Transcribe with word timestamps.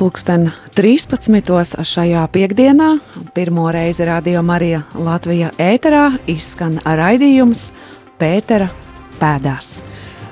Pulksten 0.00 0.46
13. 0.72 1.82
šajā 1.84 2.22
piekdienā, 2.32 2.86
pirmo 3.36 3.66
reizi 3.68 4.06
Radio 4.08 4.40
Marija 4.40 4.78
Latvija 4.96 5.50
ēterā 5.60 6.06
izskan 6.24 6.78
raidījums 6.80 7.66
Pētera 8.16 8.70
pēdās. 9.20 9.82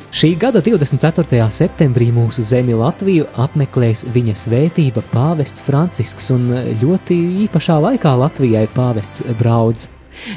Šī 0.09 0.30
gada 0.40 0.62
24. 0.64 1.42
septembrī 1.52 2.09
mūsu 2.16 2.46
zemi 2.48 2.73
Latviju 2.80 3.28
apmeklēs 3.45 4.06
viņa 4.15 4.38
svētība 4.40 5.04
pāvests 5.12 5.66
Francisks, 5.68 6.30
un 6.32 6.48
ļoti 6.80 7.21
īpašā 7.45 7.76
laikā 7.90 8.16
Latvijai 8.24 8.65
pāvests 8.73 9.21
braudz. 9.37 9.90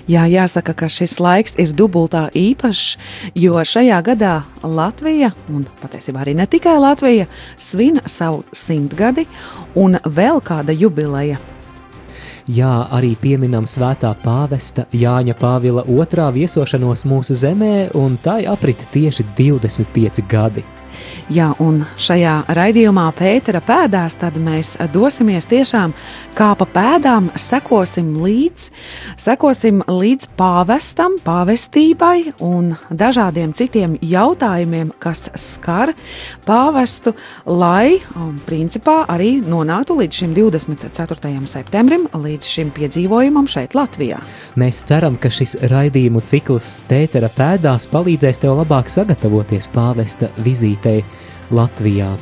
Jā, 0.10 0.26
jāsaka, 0.30 0.76
ka 0.78 0.90
šis 0.92 1.18
laiks 1.22 1.58
ir 1.62 1.74
dubultā 1.78 2.28
īpašs, 2.38 2.98
jo 3.36 3.62
šajā 3.62 4.02
gadā 4.06 4.34
Latvija, 4.64 5.32
un 5.52 5.66
patiesībā 5.82 6.24
arī 6.26 6.36
ne 6.38 6.48
tikai 6.50 6.78
Latvija, 6.82 7.30
svin 7.58 8.02
savu 8.06 8.44
simtgadi 8.54 9.28
un 9.76 9.98
vēl 10.06 10.42
kāda 10.46 10.76
jubileja. 10.76 11.40
Jā, 12.50 12.72
arī 12.90 13.14
pieminam 13.22 13.68
svētā 13.70 14.09
pāvesta 14.24 14.88
Jāņa 14.98 15.36
Pāvila 15.38 15.86
otrā 15.86 16.26
viesošanos 16.34 17.06
mūsu 17.06 17.38
zemē, 17.38 17.92
un 17.96 18.18
tai 18.18 18.42
aprita 18.50 18.88
tieši 18.92 19.28
25 19.38 20.26
gadi. 20.28 20.66
Jā, 21.31 21.52
un 21.63 21.83
šajā 22.02 22.33
raidījumā 22.52 23.05
Pētera 23.16 23.61
pēdās 23.63 24.17
mēs 24.41 24.73
dosimies 24.91 25.45
tiešām 25.47 25.94
kā 26.35 26.52
pa 26.57 26.66
pēdām, 26.67 27.30
sekosim 27.39 28.13
līdz, 28.23 28.67
sekosim 29.19 29.81
līdz 29.88 30.29
pāvestam, 30.39 31.17
pāvestībai 31.23 32.33
un 32.44 32.72
dažādiem 32.89 33.53
citiem 33.55 33.97
jautājumiem, 34.02 34.91
kas 34.99 35.29
skar 35.39 35.94
pāvestu, 36.47 37.13
lai 37.45 37.99
un, 38.16 38.38
principā 38.47 39.02
arī 39.11 39.33
nonāktu 39.44 39.97
līdz 40.02 40.22
šim 40.22 40.35
24. 40.38 41.31
septembrim, 41.52 42.07
līdz 42.11 42.52
šim 42.55 42.72
piedzīvojumam 42.75 43.49
šeit 43.52 43.75
Latvijā. 43.77 44.22
Mēs 44.59 44.83
ceram, 44.88 45.19
ka 45.22 45.31
šis 45.31 45.57
raidījumu 45.72 46.23
cikls 46.27 46.79
Pētera 46.89 47.31
pēdās 47.35 47.88
palīdzēs 47.91 48.41
tev 48.44 48.57
labāk 48.61 48.91
sagatavoties 48.91 49.69
pāvesta 49.72 50.31
vizītei 50.92 51.03
Latvijā. 51.52 52.16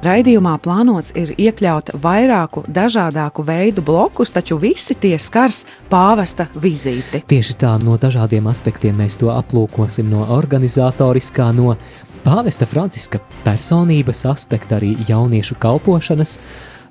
Raidījumā 0.00 0.54
plānots 0.64 1.12
ir 1.12 1.34
iekļaut 1.36 1.90
vairāku 2.00 2.62
dažādāku 2.68 3.44
veidu 3.44 3.82
blokus, 3.84 4.30
taču 4.32 4.56
visi 4.56 4.94
tie 4.96 5.18
skars 5.20 5.66
pāvesta 5.90 6.46
vizīti. 6.56 7.20
Tieši 7.28 7.56
tā 7.60 7.74
no 7.84 7.98
dažādiem 8.00 8.48
aspektiem 8.48 8.96
mēs 8.96 9.18
to 9.20 9.28
aplūkosim 9.28 10.08
no 10.08 10.24
organizatoriskā, 10.38 11.50
no 11.52 11.76
pāvesta 12.24 12.64
Franciska 12.64 13.20
personības 13.44 14.24
aspekta, 14.32 14.78
arī 14.80 14.94
jauniešu 15.08 15.60
kalpošanas 15.60 16.38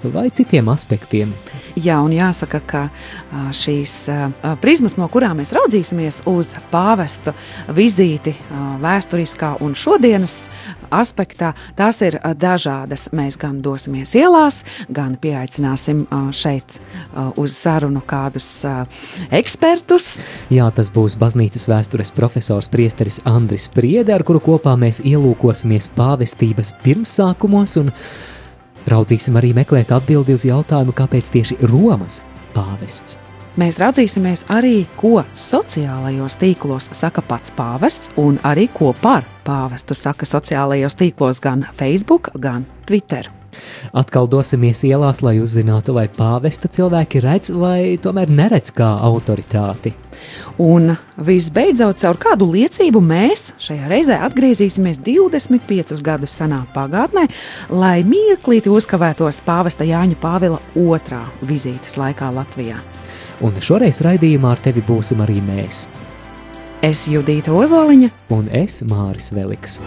vai 0.03 0.29
citiem 0.31 0.69
aspektiem. 0.71 1.33
Jā, 1.79 1.99
un 2.03 2.11
jāsaka, 2.11 2.59
ka 2.65 2.79
šīs 3.55 3.93
prizmas, 4.59 4.97
no 4.99 5.07
kurām 5.11 5.37
mēs 5.39 5.53
raudzīsimies 5.55 6.23
uz 6.27 6.51
pāvestu 6.71 7.31
vizīti, 7.75 8.33
vēsturiskā 8.83 9.53
un 9.63 9.75
šodienas 9.77 10.49
aspektā, 10.91 11.53
tās 11.77 12.01
ir 12.03 12.17
dažādas. 12.39 13.09
Mēs 13.15 13.37
gan 13.39 13.61
dosimies 13.63 14.15
ielās, 14.17 14.63
gan 14.91 15.15
pieaicināsim 15.21 16.05
šeit 16.35 16.79
uz 17.39 17.55
sarunu 17.55 18.01
kādus 18.03 18.49
ekspertus. 19.29 20.17
Jā, 20.51 20.67
tas 20.75 20.89
būs 20.91 21.19
baznīcas 21.21 21.69
vēstures 21.69 22.11
profesors 22.17 22.71
Priesteris 22.73 23.21
Andris 23.29 23.69
Priede, 23.71 24.15
ar 24.17 24.25
kuru 24.27 24.41
kopā 24.43 24.73
mēs 24.79 25.03
ielūkosimies 25.05 25.91
pāvestības 25.95 26.73
pirmsākumos 26.83 27.77
un 27.83 27.93
Raudzīsim 28.87 29.35
arī 29.39 29.53
meklēt 29.57 29.91
atbildi 29.95 30.37
uz 30.37 30.45
jautājumu, 30.47 30.95
kāpēc 30.95 31.31
tieši 31.33 31.59
Romas 31.67 32.21
pāvests. 32.55 33.19
Mēs 33.59 33.79
raudzīsimies 33.81 34.45
arī, 34.55 34.85
ko 34.95 35.23
sociālajos 35.35 36.37
tīklos 36.39 36.87
saka 36.95 37.23
pats 37.25 37.51
pāvests, 37.57 38.13
un 38.21 38.37
arī 38.47 38.69
ko 38.73 38.93
par 39.01 39.25
pāvestu 39.43 39.97
saka 39.97 40.27
sociālajos 40.29 40.95
tīklos 40.95 41.41
gan 41.43 41.65
Facebook, 41.75 42.31
gan 42.39 42.67
Twitter. 42.87 43.27
Atkal 43.97 44.29
dosimies 44.29 44.83
ielās, 44.87 45.23
lai 45.25 45.37
uzzinātu, 45.41 45.95
vai 45.97 46.07
pāvesta 46.11 46.69
cilvēki 46.71 47.23
redz 47.25 47.53
vai 47.55 47.97
tomēr 48.01 48.31
neredz 48.31 48.73
kā 48.75 48.89
autoritāti. 49.07 49.93
Un 50.59 50.91
visbeidzot, 51.15 51.99
caur 52.01 52.19
kādu 52.19 52.49
liecību 52.51 53.01
mēs 53.03 53.53
šajā 53.63 53.87
reizē 53.91 54.19
atgriezīsimies 54.27 54.99
25 55.05 56.01
gadus 56.03 56.35
senā 56.35 56.65
pagātnē, 56.75 57.27
lai 57.71 57.99
mirklīti 58.07 58.71
uzkavētos 58.73 59.41
pāvesta 59.47 59.87
Jāņa 59.87 60.19
Pāvila 60.19 60.59
otrā 60.75 61.23
vizītes 61.41 61.95
laikā 61.99 62.31
Latvijā. 62.35 62.79
Un 63.39 63.55
šoreiz 63.63 64.01
raidījumā 64.03 64.57
ar 64.57 64.63
tevi 64.63 64.83
būsim 64.83 65.23
arī 65.23 65.39
mēs. 65.45 65.87
Es 66.83 67.07
Judīta 67.11 67.55
Ozoliņa 67.55 68.11
un 68.35 68.51
es 68.55 68.83
Māris 68.87 69.33
Veliks. 69.35 69.79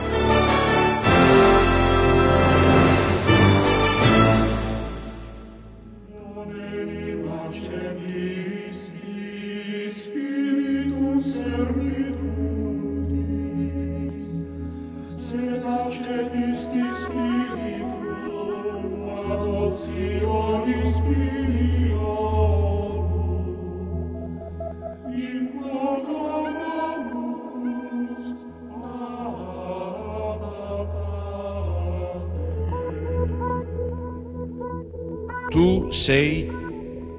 Sei 36.02 36.50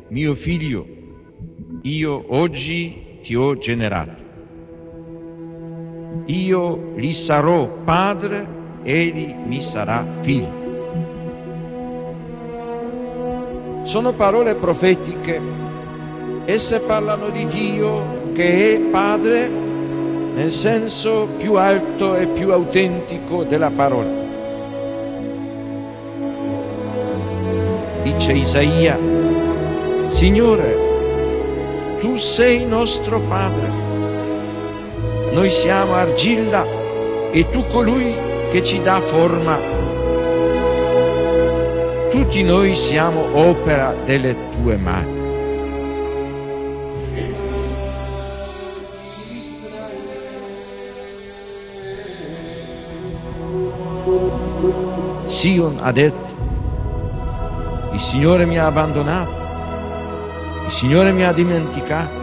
mio 0.09 0.35
figlio, 0.35 0.85
io 1.83 2.25
oggi 2.35 3.19
ti 3.21 3.33
ho 3.33 3.57
generato. 3.57 4.21
Io 6.25 6.91
gli 6.97 7.13
sarò 7.13 7.65
padre, 7.85 8.45
egli 8.83 9.33
mi 9.45 9.61
sarà 9.61 10.05
figlio. 10.19 10.51
Sono 13.83 14.11
parole 14.15 14.55
profetiche, 14.55 15.39
esse 16.43 16.81
parlano 16.81 17.29
di 17.29 17.47
Dio 17.47 18.31
che 18.33 18.75
è 18.75 18.79
padre 18.79 19.47
nel 19.47 20.51
senso 20.51 21.29
più 21.37 21.55
alto 21.55 22.17
e 22.17 22.27
più 22.27 22.51
autentico 22.51 23.45
della 23.45 23.71
parola. 23.71 24.22
dice 28.23 28.31
Isaia, 28.31 28.97
Signore, 30.07 30.77
tu 31.99 32.15
sei 32.15 32.65
nostro 32.65 33.19
Padre, 33.19 33.69
noi 35.33 35.49
siamo 35.49 35.93
argilla 35.93 36.65
e 37.31 37.49
tu 37.49 37.65
colui 37.67 38.15
che 38.51 38.63
ci 38.63 38.81
dà 38.81 39.01
forma. 39.01 39.59
Tutti 42.11 42.43
noi 42.43 42.75
siamo 42.75 43.25
opera 43.33 43.93
delle 44.05 44.35
tue 44.51 44.77
mani. 44.77 45.21
Sion 55.27 55.79
ha 55.81 55.91
detto 55.91 56.32
il 57.93 57.99
Signore 57.99 58.45
mi 58.45 58.57
ha 58.57 58.65
abbandonato, 58.65 59.31
il 60.65 60.71
Signore 60.71 61.11
mi 61.11 61.23
ha 61.23 61.31
dimenticato. 61.31 62.21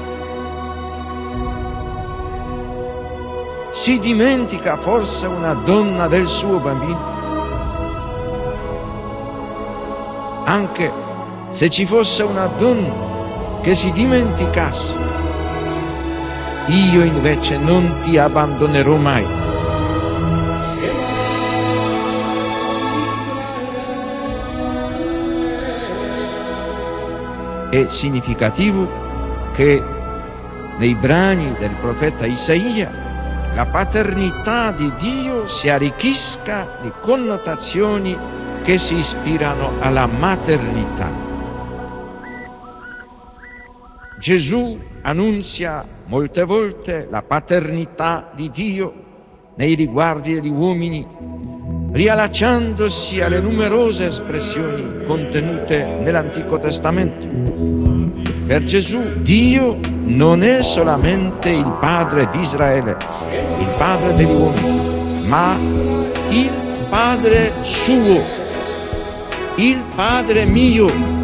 Si 3.73 3.99
dimentica 4.01 4.77
forse 4.77 5.27
una 5.27 5.55
donna 5.55 6.09
del 6.09 6.27
suo 6.27 6.59
bambino? 6.59 7.19
Anche 10.45 10.93
se 11.51 11.71
ci 11.71 11.87
fosse 11.87 12.25
una 12.25 12.47
donna 12.59 13.61
che 13.63 13.77
si 13.77 13.93
dimenticasse, 13.93 14.93
io 16.67 17.05
invece 17.05 17.57
non 17.59 18.01
ti 18.03 18.19
abbandonerò 18.19 18.97
mai. 18.97 19.40
È 27.71 27.87
significativo 27.89 28.89
che 29.55 29.81
nei 30.77 30.95
brani 30.97 31.55
del 31.57 31.77
profeta 31.81 32.27
Isaia 32.27 32.91
la 33.55 33.65
paternità 33.67 34.73
di 34.73 34.93
Dio 34.99 35.47
si 35.47 35.69
arricchisca 35.69 36.79
di 36.83 36.91
connotazioni 37.01 38.17
che 38.65 38.77
si 38.77 38.97
ispirano 38.97 39.73
alla 39.79 40.07
maternità. 40.07 41.11
Gesù 44.19 44.79
annunzia 45.03 45.87
molte 46.07 46.43
volte 46.43 47.07
la 47.09 47.23
paternità 47.23 48.31
di 48.35 48.51
Dio 48.51 48.95
nei 49.55 49.75
riguardi 49.75 50.35
degli 50.35 50.51
uomini, 50.51 51.07
riallacciandosi 51.93 53.21
alle 53.21 53.41
numerose 53.41 54.07
espressioni 54.07 55.05
contenute 55.07 55.85
nell'Antico 56.03 56.59
Testamento. 56.59 57.27
Per 58.47 58.65
Gesù 58.65 59.21
Dio 59.23 59.79
non 60.05 60.43
è 60.43 60.63
solamente 60.63 61.51
il 61.51 61.77
Padre 61.81 62.29
di 62.33 62.41
Israele, 62.41 62.97
il 63.59 63.75
Padre 63.77 64.15
degli 64.15 64.31
uomini, 64.31 65.23
ma 65.27 65.57
il 66.31 66.51
Padre 66.89 67.55
suo, 67.63 68.23
il 69.57 69.83
Padre 69.95 70.45
mio. 70.45 71.19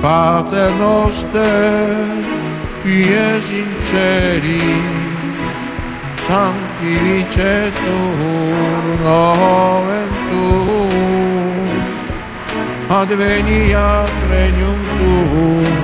Pater 0.00 0.70
noster, 0.78 1.94
qui 2.82 3.02
es 3.02 3.44
in 3.50 3.68
celi, 3.90 4.99
santi 6.26 6.92
vicetur 7.04 8.96
tuum, 10.30 11.68
adveniat 13.00 14.10
regnum 14.30 14.80
tuum 14.98 15.74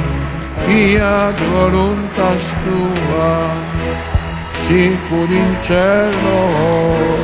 fiat 0.66 1.36
voluntas 1.52 2.44
tua. 2.64 3.34
Sicur 4.66 5.30
in 5.30 5.52
cielo 5.62 6.42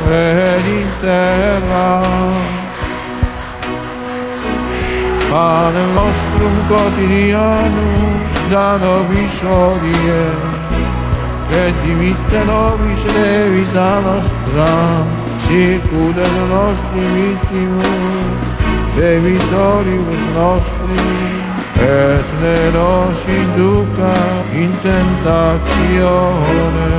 ed 0.07 0.65
in 0.79 0.89
terra. 1.01 1.91
Padre 5.29 5.85
nostrum 5.97 6.55
quotidianum 6.69 8.13
da 8.51 8.77
nobis 8.77 9.37
odie 9.43 10.52
et 11.53 11.75
dimitte 11.85 12.39
nobis 12.49 13.03
levita 13.15 13.89
nostra, 14.05 14.71
sicur 15.45 16.15
et 16.25 16.35
nostri 16.51 17.05
vittimus, 17.15 18.43
debitoribus 18.97 20.23
nostri, 20.37 21.07
et 21.83 22.27
ne 22.41 22.59
nos 22.75 23.19
induca 23.39 24.15
in 24.53 24.71
tentatione, 24.85 26.91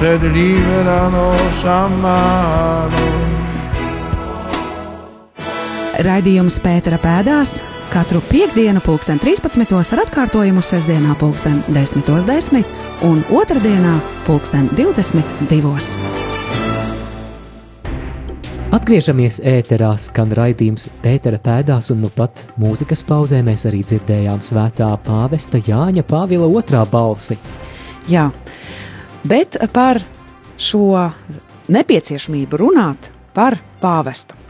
sed 0.00 0.22
libera 0.36 1.02
nos 1.08 1.58
a 1.64 1.88
malo. 1.88 3.08
Raidījums 6.04 6.58
Pētera 6.60 6.98
pēdās 6.98 7.73
katru 7.92 8.20
piekdienu, 8.30 8.80
pulksten 8.84 9.18
13. 9.18 9.74
ar 9.92 10.02
atkārtojumu 10.04 10.62
sestdienā, 10.62 11.14
pulksten 11.18 11.62
10.10 11.74 12.26
10, 12.28 12.64
un 13.08 13.22
otrdienā, 13.34 13.94
pulksten 14.26 14.68
22. 14.76 15.72
Atgriežamies 18.74 19.38
ēterā, 19.46 19.92
skan 20.02 20.32
raidījums 20.34 20.88
Pētera 21.02 21.38
pēdās, 21.38 21.92
un 21.94 22.02
nu 22.02 22.10
pat 22.14 22.46
mūzikas 22.58 23.04
pauzē 23.06 23.38
mēs 23.46 23.66
arī 23.70 23.84
dzirdējām 23.86 24.42
svētā 24.42 24.90
pāvesta 25.06 25.60
Jāņa 25.62 26.02
Pāvila 26.10 26.48
otrā 26.50 26.82
balsi. 26.90 27.38
Jā, 28.10 28.28
bet 29.24 29.60
par 29.72 30.02
šo 30.58 30.88
nepieciešamību 31.70 32.64
runāt 32.64 33.10
par 33.34 33.58
pāvestu. 33.82 34.43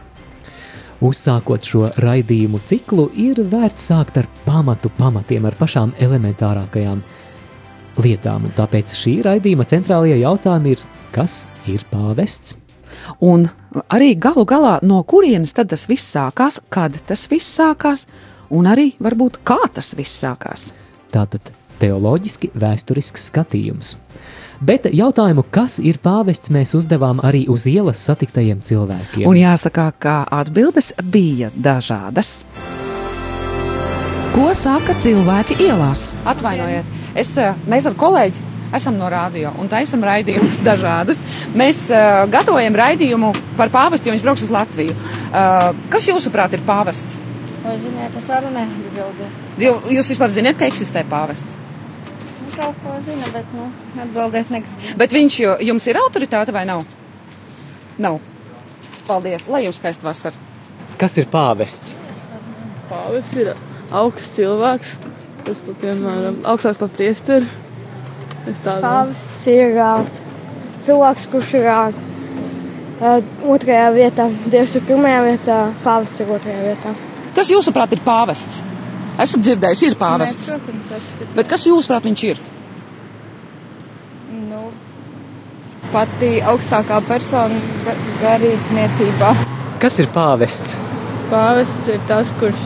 Uzsākot 1.05 1.67
šo 1.67 1.89
raidījumu 2.01 2.59
ciklu, 2.65 3.09
ir 3.19 3.41
vērts 3.51 3.89
sākt 3.91 4.15
ar 4.17 4.29
pamatu 4.45 4.89
pamatiem, 4.97 5.45
ar 5.45 5.57
pašām 5.59 5.91
elementārākajām 6.01 7.01
lietām. 8.01 8.47
Un 8.47 8.53
tāpēc 8.57 8.95
šī 8.97 9.19
raidījuma 9.27 9.67
centrālajie 9.69 10.21
jautājumi 10.23 10.73
ir, 10.73 10.85
kas 11.13 11.43
ir 11.69 11.83
pāvests? 11.91 12.55
Un 13.21 13.45
arī 13.91 14.15
galu 14.17 14.47
galā, 14.49 14.79
no 14.81 15.03
kurienes 15.05 15.53
tad 15.53 15.69
tas 15.73 15.85
viss 15.91 16.15
sākās, 16.15 16.61
kad 16.73 16.97
tas 17.05 17.27
viss 17.29 17.53
sākās, 17.59 18.07
un 18.49 18.71
arī 18.71 18.93
varbūt 19.03 19.43
kā 19.45 19.59
tas 19.75 19.93
viss 19.99 20.23
sākās. 20.23 20.71
Tātad 21.13 21.53
teoloģiski 21.83 22.53
vēsturisks 22.55 23.29
skatījums. 23.29 23.97
Bet 24.59 24.87
jautājumu, 24.87 25.43
kas 25.51 25.79
ir 25.83 25.99
pāvests, 26.03 26.51
mēs 26.53 26.75
uzdevām 26.77 27.19
arī 27.25 27.45
uz 27.51 27.67
ielas 27.67 28.03
satiktajiem 28.05 28.61
cilvēkiem. 28.63 29.27
Un 29.27 29.39
jāsaka, 29.39 29.91
ka 29.99 30.15
atbildes 30.31 30.93
bija 31.03 31.51
dažādas. 31.55 32.43
Ko 34.35 34.49
saka 34.55 34.95
cilvēki 34.99 35.59
ielās? 35.63 36.09
Atvainojiet, 36.27 36.87
es, 37.15 37.37
eh, 37.37 37.55
mēs 37.67 37.87
ar 37.87 37.95
kolēģi 37.95 38.51
esam 38.75 38.97
no 38.99 39.09
rādio 39.11 39.53
un 39.61 39.69
taisam 39.71 40.03
raidījumus 40.03 40.61
dažādus. 40.69 41.21
Mēs 41.55 41.85
uh, 41.93 42.25
gatavojam 42.31 42.75
raidījumu 42.75 43.31
par 43.55 43.71
pāvestu, 43.73 44.09
jo 44.09 44.15
viņš 44.15 44.25
brauks 44.25 44.43
uz 44.47 44.51
Latviju. 44.51 44.95
Uh, 44.95 45.71
kas 45.93 46.09
jūsuprāt 46.09 46.57
ir 46.57 46.65
pāvests? 46.67 47.19
Vai 47.65 47.77
ziniet, 47.81 48.13
es 48.17 48.27
varu 48.29 48.51
neatbildēt. 48.53 49.45
Jo, 49.61 49.77
jūs 49.89 50.11
vispār 50.13 50.33
zināt, 50.33 50.59
ka 50.59 50.67
eksistē 50.69 51.05
pāvests? 51.09 51.57
Nu, 52.55 52.61
kaut 52.63 52.75
ko 52.83 52.93
zinu, 53.03 53.27
bet 53.33 53.51
nu, 53.53 53.65
atbildēt 53.99 54.51
negribu. 54.53 54.93
Bet 54.97 55.11
viņš 55.11 55.39
jo- 55.41 55.57
jums 55.59 55.87
ir 55.87 55.97
autoritāte 55.99 56.53
vai 56.55 56.63
nav? 56.65 56.85
Nav. 57.97 58.19
Paldies, 59.07 59.47
lai 59.51 59.65
jums 59.65 59.75
skaista 59.81 60.07
vasara. 60.07 60.35
Kas 60.97 61.17
ir 61.17 61.25
pāvests? 61.31 61.95
Pāvis 62.89 63.33
ir 63.41 63.51
augsts 63.91 64.37
cilvēks, 64.37 64.93
kas 65.45 65.59
pat, 65.65 65.75
piemēram, 65.81 66.39
augstāks 66.47 66.79
par 66.79 66.89
priesteri. 66.95 67.47
Pāvests 68.45 69.47
ir 69.51 69.75
uh, 69.81 70.05
cilvēks, 70.85 71.27
kurš 71.33 71.53
ir 71.59 71.67
uh, 71.67 73.19
otrajā 73.43 73.89
vietā. 73.95 74.29
Dievs 74.53 74.77
ir 74.79 74.85
pirmajā 74.87 75.23
vietā, 75.27 75.59
pāvests 75.83 76.23
ir 76.23 76.31
otrajā 76.31 76.63
vietā. 76.69 76.95
Kas 77.35 77.51
jūsuprāt 77.51 77.91
ir 77.97 77.99
pāvests? 78.05 78.63
Esat 79.23 79.43
dzirdējis, 79.45 79.81
ir 79.87 79.95
pāvests. 79.99 80.49
Nē, 80.51 80.57
protams, 80.59 80.89
esmu. 80.97 81.27
Bet 81.37 81.47
kas 81.51 81.63
jūsuprāt 81.69 82.07
viņš 82.09 82.23
ir? 82.29 82.39
Nu, 84.49 84.63
pati 85.93 86.31
augstākā 86.53 86.97
persona 87.07 87.59
ga- 87.85 87.95
garīdzniecībā. 88.23 89.29
Kas 89.79 89.99
ir 90.03 90.09
pāvests? 90.15 90.75
Pāvests 91.31 91.87
ir 91.93 92.01
tas, 92.09 92.31
kurš 92.41 92.65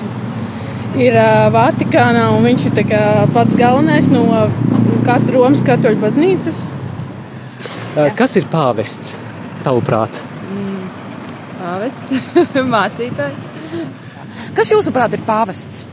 ir 0.99 1.13
uh, 1.21 1.45
Vatikānā 1.53 2.25
un 2.35 2.43
viņš 2.47 2.65
ir 2.71 2.75
tā 2.79 2.83
kā 2.89 3.03
pats 3.35 3.53
galvenais 3.59 4.09
no 4.11 4.23
katras 5.05 5.29
Romas 5.35 5.61
katoļu 5.67 6.01
baznīcas. 6.01 6.63
Kas 8.17 8.35
ir 8.39 8.45
pāvests? 8.51 9.13
Tavuprāt, 9.65 10.21
Pāvests, 11.59 12.13
mācītājs. 12.73 13.41
Kas 14.55 14.69
jūsuprāt 14.71 15.13
ir 15.17 15.23
pāvests? 15.27 15.83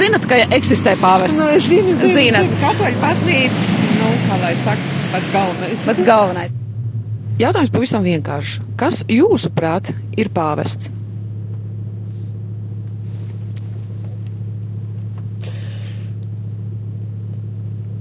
Zinat, 0.00 0.24
ka 0.30 0.38
eksistē 0.54 0.94
pāvests? 1.00 1.38
Nu, 1.38 1.48
es 1.50 1.66
zinu, 1.66 1.96
zinu, 1.98 2.14
Zinat. 2.14 2.46
zinu 2.46 2.60
katoļu 2.62 3.02
baznīcas, 3.02 3.74
nu, 3.98 4.12
kā 4.28 4.38
lai 4.44 4.54
saka, 4.64 4.94
pats 5.10 5.34
galvenais. 5.34 5.84
Pats 5.88 6.06
galvenais. 6.06 6.56
Jautājums 7.40 7.72
pavisam 7.72 8.04
vienkāršs. 8.04 8.60
Kas 8.78 9.02
jūsuprāt 9.08 9.94
ir 10.20 10.30
pāvests? 10.34 10.92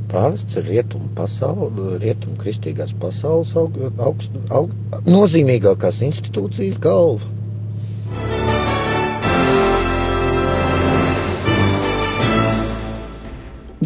Pāvests 0.10 0.58
ir 0.58 0.66
rietumu 0.66 1.08
pasauli, 1.18 1.98
rietumu 2.02 2.38
kristīgās 2.42 2.96
pasaules 2.98 3.52
aug, 3.62 3.76
augst, 4.02 4.34
aug, 4.50 4.74
nozīmīgākās 5.06 6.02
institūcijas 6.08 6.80
galva. 6.82 7.30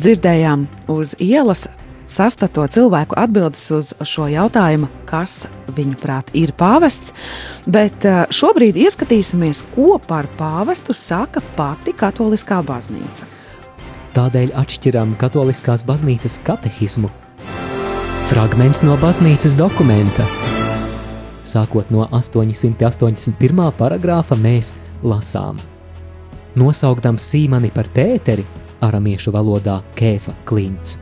Dzirdējām 0.03 0.65
uz 0.91 1.13
ielas 1.23 1.61
sastato 2.11 2.65
cilvēku 2.67 3.15
atbildes 3.15 3.61
uz 3.71 3.91
šo 4.03 4.25
jautājumu, 4.27 4.89
kas 5.07 5.45
viņuprāt 5.77 6.33
ir 6.35 6.51
pāvests, 6.59 7.13
bet 7.63 8.03
eh, 8.03 8.25
šobrīd 8.27 8.75
ieskatīsimies, 8.83 9.61
ko 9.71 9.95
par 10.03 10.27
pāvestu 10.35 10.91
saka 10.91 11.39
pati 11.55 11.93
katoliskā 11.95 12.57
baznīca. 12.67 13.29
Tādēļ 14.17 14.51
atšķiram 14.59 15.13
katoliskās 15.21 15.85
baznīcas 15.87 16.35
katehismu. 16.49 17.07
Fragments 18.27 18.83
no 18.83 18.97
baznīcas 18.99 19.55
dokumenta. 19.55 20.25
Sākot 21.47 21.87
no 21.95 22.09
881. 22.11 23.63
paragrāfa 23.79 24.35
mēs 24.35 24.73
lasām. 24.99 25.63
Nosaukdam 26.59 27.15
Sīmani 27.15 27.71
par 27.71 27.87
Pēteri, 27.95 28.43
aramiešu 28.83 29.33
valodā 29.35 29.79
Kēfa 29.97 30.35
klints. 30.49 30.99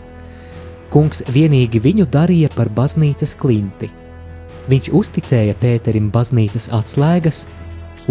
Kungs 0.91 1.23
vienīgi 1.31 1.79
viņu 1.81 2.05
darīja 2.11 2.51
par 2.55 2.69
baznīcas 2.75 3.37
klinti. 3.39 3.89
Viņš 4.71 4.91
uzticēja 4.95 5.55
Pēterim 5.61 6.11
baznīcas 6.13 6.69
atslēgas 6.75 7.45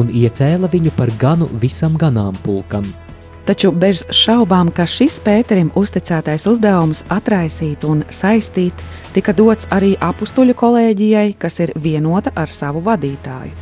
un 0.00 0.11
iecēla 0.11 0.71
viņu 0.73 0.93
par 0.97 1.12
ganu 1.21 1.49
visam 1.61 1.99
ganāmpulkam. 2.00 2.89
Taču 3.49 3.73
bez 3.73 4.03
šaubām, 4.15 4.69
ka 4.71 4.85
šis 4.87 5.17
Pēterim 5.25 5.71
uzticētais 5.79 6.45
uzdevums 6.50 7.03
atraisīt 7.11 7.87
un 7.89 8.05
saistīt 8.12 8.85
tika 9.15 9.35
dots 9.35 9.69
arī 9.75 9.95
apstuļu 10.00 10.55
kolēģijai, 10.61 11.33
kas 11.41 11.59
ir 11.65 11.73
vienota 11.75 12.33
ar 12.37 12.53
savu 12.53 12.83
vadītāju. 12.87 13.57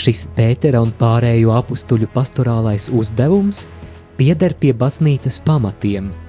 Šis 0.00 0.24
Pētera 0.34 0.80
un 0.80 0.94
pārējo 0.96 1.52
apstuļu 1.58 2.08
pastorālais 2.14 2.88
uzdevums 2.96 3.66
pieder 4.20 4.52
pie 4.60 4.76
baznīcas 4.76 5.40
pamatiem– 5.48 6.12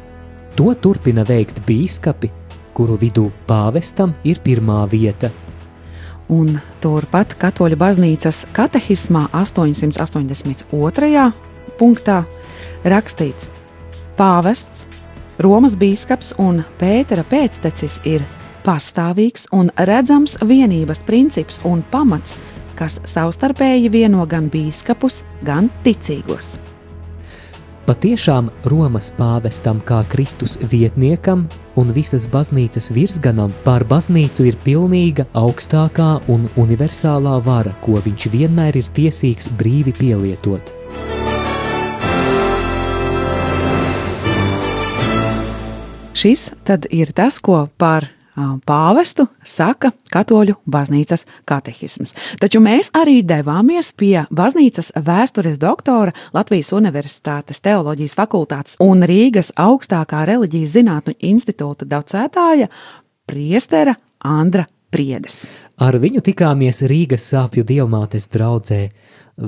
To 0.55 0.73
turpina 0.75 1.23
veikt 1.23 1.61
biskupi, 1.63 2.27
kuru 2.75 2.97
vidū 2.99 3.29
pāvestam 3.47 4.11
ir 4.27 4.41
pirmā 4.43 4.83
vieta. 4.91 5.29
Un 6.31 6.57
turpat 6.83 7.35
Katoļu 7.39 7.77
baznīcas 7.79 8.45
katehismā 8.55 9.27
882. 9.35 11.23
punktā 11.79 12.21
rakstīts: 12.83 13.49
Pāvests, 14.19 14.85
Romas 15.39 15.75
biskups 15.79 16.33
un 16.37 16.63
Pētera 16.79 17.23
pēctecis 17.23 17.99
ir 18.05 18.25
pastāvīgs 18.65 19.47
un 19.55 19.71
redzams 19.87 20.35
vienības 20.43 21.01
princips 21.07 21.61
un 21.63 21.81
pamats, 21.91 22.35
kas 22.75 22.99
savstarpēji 23.07 23.89
vieno 23.91 24.27
gan 24.27 24.51
biskupus, 24.51 25.23
gan 25.47 25.71
ticīgos. 25.83 26.57
Patiešām 27.91 28.47
Romas 28.71 29.09
pāvestam 29.11 29.81
kā 29.83 29.97
Kristus 30.07 30.53
vietniekam 30.71 31.41
un 31.75 31.89
visas 31.91 32.23
baznīcas 32.31 32.85
virsganam 32.95 33.51
pār 33.65 33.83
baznīcu 33.83 34.45
ir 34.47 34.55
pilnīga, 34.63 35.25
augstākā 35.35 36.21
un 36.31 36.45
universālā 36.61 37.33
vara, 37.43 37.73
ko 37.83 37.99
viņš 38.05 38.27
vienmēr 38.31 38.79
ir 38.79 38.87
tiesīgs 38.95 39.51
brīvi 39.59 39.91
pielietot. 39.97 40.71
Šis 46.15 46.47
tad 46.63 46.87
ir 46.95 47.11
tas, 47.11 47.43
ko 47.43 47.65
par 47.75 48.07
pāvestu 48.35 49.27
saka 49.43 49.91
Katoļu 50.11 50.57
baznīcas 50.67 51.25
katehisms. 51.47 52.13
Taču 52.39 52.61
mēs 52.63 52.91
arī 52.97 53.21
devāmies 53.27 53.91
pie 53.95 54.25
baznīcas 54.31 54.91
vēstures 54.95 55.59
doktora 55.59 56.11
Latvijas 56.33 56.71
Universitātes 56.75 57.61
teoloģijas 57.63 58.17
fakultātes 58.19 58.77
un 58.83 59.03
Rīgas 59.07 59.53
augstākā 59.55 60.25
reliģijas 60.27 60.75
zinātņu 60.77 61.15
institūta 61.31 61.87
docētāja 61.87 62.67
Priestera 63.27 63.95
Andra 64.19 64.65
Priedes. 64.91 65.45
Ar 65.81 65.95
viņu 65.97 66.21
tikāmies 66.25 66.83
Rīgas 66.87 67.29
sāpju 67.31 67.63
dievmātes 67.67 68.27
draudzē 68.31 68.89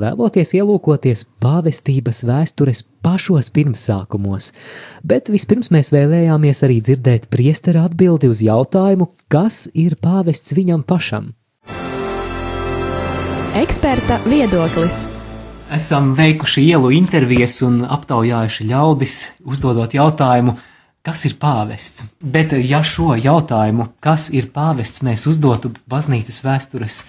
vēloties 0.02 0.54
ielūkoties 0.58 1.26
pāvestības 1.44 2.24
vēstures 2.28 2.84
pašos 3.06 3.52
pirmsākumos, 3.56 4.52
bet 5.06 5.32
vispirms 5.34 5.72
mēs 5.74 5.94
vēlējāmies 5.94 6.64
arī 6.66 6.80
dzirdēt 6.84 7.30
priestera 7.34 7.86
atbildi 7.88 8.32
uz 8.32 8.44
jautājumu, 8.46 9.12
kas 9.32 9.68
ir 9.74 9.98
pāvests 10.02 10.56
viņam 10.58 10.84
pašam. 10.88 11.34
Eksperta 13.54 14.18
viedoklis. 14.26 15.04
Esam 15.74 16.14
veikuši 16.18 16.68
ielu 16.70 16.92
intervijas 16.98 17.60
un 17.66 17.82
aptaujājuši 17.86 18.70
ļaudis, 18.70 19.18
uzdodot 19.46 19.94
jautājumu, 19.94 20.56
kas 21.06 21.26
ir 21.28 21.36
pāvests. 21.42 22.08
Bet, 22.22 22.54
ja 22.66 22.84
šo 22.86 23.14
jautājumu, 23.20 23.90
kas 24.04 24.30
ir 24.34 24.50
pāvests, 24.56 25.04
mēs 25.06 25.28
uzdotu 25.30 25.74
baznīcas 25.90 26.42
vēstures 26.46 27.04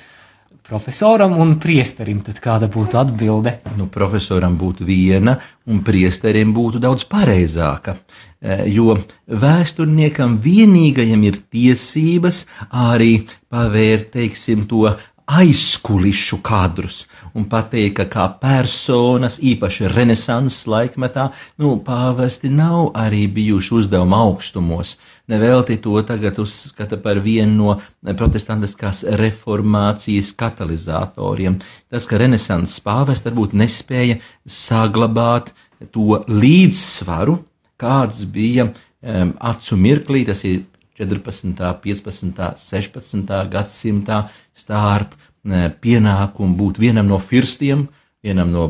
profesoram 0.65 1.37
un 1.41 1.57
priesterim, 1.61 2.23
tad 2.25 2.41
kāda 2.45 2.69
būtu 2.73 2.99
atbilde? 3.01 3.59
Nu, 3.79 3.89
profesoram 3.93 4.57
būtu 4.61 4.87
viena, 4.89 5.37
un 5.69 5.83
priesterim 5.85 6.55
būtu 6.57 6.81
daudz 6.83 7.05
pareizāka. 7.11 7.99
Eh, 8.45 8.67
jo 8.73 8.97
vēsturniekam 9.29 10.39
vienīgajam 10.45 11.23
ir 11.29 11.41
tiesības 11.53 12.45
arī 12.69 13.27
pavērt, 13.53 14.11
teiksim, 14.17 14.65
to 14.69 14.91
aizkulišu 15.27 16.39
kadrus 16.45 17.05
un 17.35 17.47
pateikt, 17.51 17.97
ka 17.97 18.05
kā 18.11 18.25
personas, 18.41 19.41
īpaši 19.43 19.89
renesanses 19.91 20.69
laikmetā, 20.71 21.31
nu, 21.63 21.75
pāvesti 21.83 22.51
nav 22.53 22.93
arī 22.99 23.25
bijuši 23.33 23.75
uzdevuma 23.81 24.21
augstumos. 24.29 24.95
Nevelti 25.31 25.79
to 25.83 25.97
tagad 26.07 26.39
uzskata 26.39 26.99
par 27.01 27.19
vienu 27.25 27.75
no 27.75 28.15
protestantiskās 28.15 29.03
reformācijas 29.19 30.35
katalizatoriem. 30.39 31.59
Tas, 31.91 32.07
ka 32.07 32.21
renesanses 32.21 32.83
pāvests 32.85 33.27
varbūt 33.27 33.57
nespēja 33.59 34.21
saglabāt 34.45 35.55
to 35.91 36.21
līdzsvaru, 36.29 37.41
kāds 37.81 38.23
bija 38.31 38.69
um, 38.69 39.35
acu 39.41 39.81
mirklī, 39.81 40.23
tas 40.29 40.45
ir 40.47 40.63
14., 40.99 41.61
15., 41.83 42.55
16. 42.61 43.37
gadsimtā 43.51 44.25
starp 44.55 45.15
pienākumu 45.45 46.57
būt 46.57 46.81
vienam 46.81 47.09
no 47.11 47.19
firstiem, 47.19 47.89
vienam 48.25 48.53
no 48.53 48.69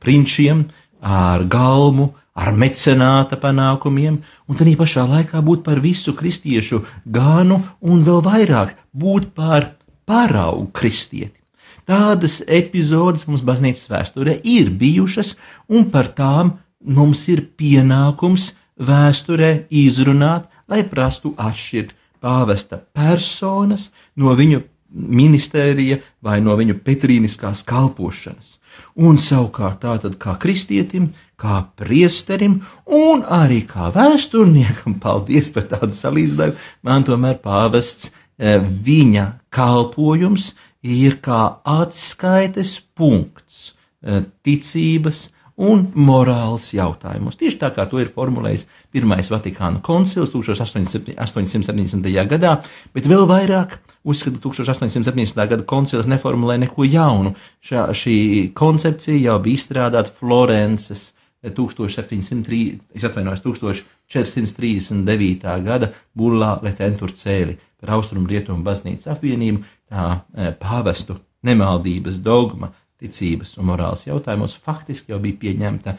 prinčiem, 0.00 0.64
ar 1.00 1.44
galmu, 1.44 2.14
ar 2.34 2.52
mecenāta 2.56 3.36
panākumiem, 3.38 4.18
un 4.48 4.56
tad 4.58 4.70
pašā 4.78 5.04
laikā 5.06 5.42
būt 5.44 5.62
par 5.62 5.80
visu 5.80 6.14
kristiešu 6.16 6.82
gānu 7.06 7.60
un 7.80 8.02
vēl 8.02 8.22
vairāk 8.24 8.74
būt 8.92 9.34
par 9.34 9.74
paraugu 10.06 10.70
kristieti. 10.72 11.40
Tādas 11.84 12.40
epizodes 12.48 13.26
mums 13.28 13.44
baznīcas 13.44 13.90
vēsturē 13.92 14.38
ir 14.42 14.70
bijušas, 14.72 15.34
un 15.68 15.90
par 15.92 16.08
tām 16.16 16.56
mums 16.80 17.28
ir 17.28 17.44
pienākums 17.58 18.54
vēsturē 18.80 19.66
izrunāt, 19.68 20.48
lai 20.74 20.82
prastu 20.90 21.34
atšķirt 21.38 21.94
pāvesta 22.24 22.80
personas 22.96 23.90
no 24.18 24.34
viņu 24.34 24.62
ministērija 24.94 25.98
vai 26.22 26.40
no 26.42 26.54
viņu 26.58 26.78
petrīniskās 26.86 27.64
kalpošanas. 27.66 28.58
Un 29.06 29.18
savukārt 29.18 29.82
tātad 29.82 30.16
kā 30.22 30.34
kristietim, 30.40 31.12
kā 31.38 31.60
priesterim 31.78 32.60
un 32.86 33.22
arī 33.26 33.62
kā 33.70 33.90
vēsturniekam, 33.94 34.98
paldies 35.04 35.50
par 35.54 35.68
tādu 35.70 35.94
salīdzinājumu, 35.94 36.58
man 36.86 37.06
tomēr 37.06 37.38
pāvests 37.42 38.10
e, 38.10 38.58
viņa 38.58 39.26
kalpojums 39.54 40.52
ir 40.82 41.18
kā 41.22 41.42
atskaites 41.66 42.76
punkts 42.98 43.70
e, 44.02 44.22
ticības 44.46 45.28
un 45.56 45.92
morāls 45.94 46.74
jautājumos. 46.74 47.36
Tieši 47.38 47.58
tā 47.60 47.70
kā 47.74 47.86
to 47.90 47.98
ir 48.02 48.08
formulējis 48.10 48.66
Pirmais 48.94 49.30
Vatikāna 49.30 49.80
koncils 49.84 50.30
1870. 50.34 52.28
gadā, 52.30 52.52
bet 52.94 53.04
vēl 53.10 53.26
vairāk 53.30 53.70
uzskata, 54.04 54.38
ka 54.38 54.42
1870. 54.48 55.48
gada 55.50 55.62
koncils 55.62 56.06
neformulē 56.10 56.58
neko 56.64 56.84
jaunu. 56.88 57.34
Šā, 57.64 57.80
šī 57.94 58.16
koncepcija 58.56 59.30
jau 59.30 59.38
bija 59.44 59.54
izstrādāta 59.60 60.10
Florences 60.10 61.12
1703, 61.44 62.78
es 62.96 63.04
atvainojos, 63.04 63.42
1439. 63.44 65.64
gada 65.64 65.92
bullā 66.16 66.62
Letentur 66.64 67.12
cēli 67.12 67.58
par 67.80 67.90
austrumu 67.98 68.26
rietumu 68.30 68.64
baznīcas 68.64 69.12
apvienību, 69.12 69.58
tā 69.92 70.04
e, 70.16 70.18
pāvestu 70.60 71.14
nemaldības 71.44 72.16
dogma 72.24 72.68
ticības 73.02 73.56
un 73.58 73.68
morāles 73.72 74.06
jautājumos 74.06 74.56
faktiski 74.56 75.12
jau 75.12 75.20
bija 75.22 75.40
pieņemta 75.42 75.96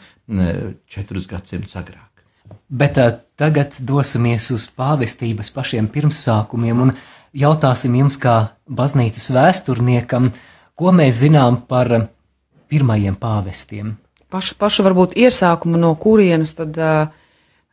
četrus 0.90 1.28
gadsimtus 1.30 1.76
agrāk. 1.78 2.06
Bet 2.68 2.98
uh, 2.98 3.12
tagad 3.38 3.76
dosimies 3.82 4.50
uz 4.54 4.66
pāvestības 4.78 5.52
pašiem 5.54 5.88
pirmsākumiem 5.92 6.82
un 6.86 6.92
jautāsim 7.36 7.94
jums, 7.98 8.18
kā 8.22 8.36
baznīcas 8.66 9.30
vēsturniekam, 9.34 10.32
ko 10.76 10.92
mēs 10.94 11.22
zinām 11.22 11.60
par 11.68 11.92
pirmajiem 12.70 13.16
pāvestiem. 13.20 13.94
Pašu, 14.32 14.56
pašu 14.58 14.84
varbūt 14.86 15.14
iesākumu 15.18 15.78
no 15.78 15.92
kurienes 16.00 16.56
tad 16.58 16.74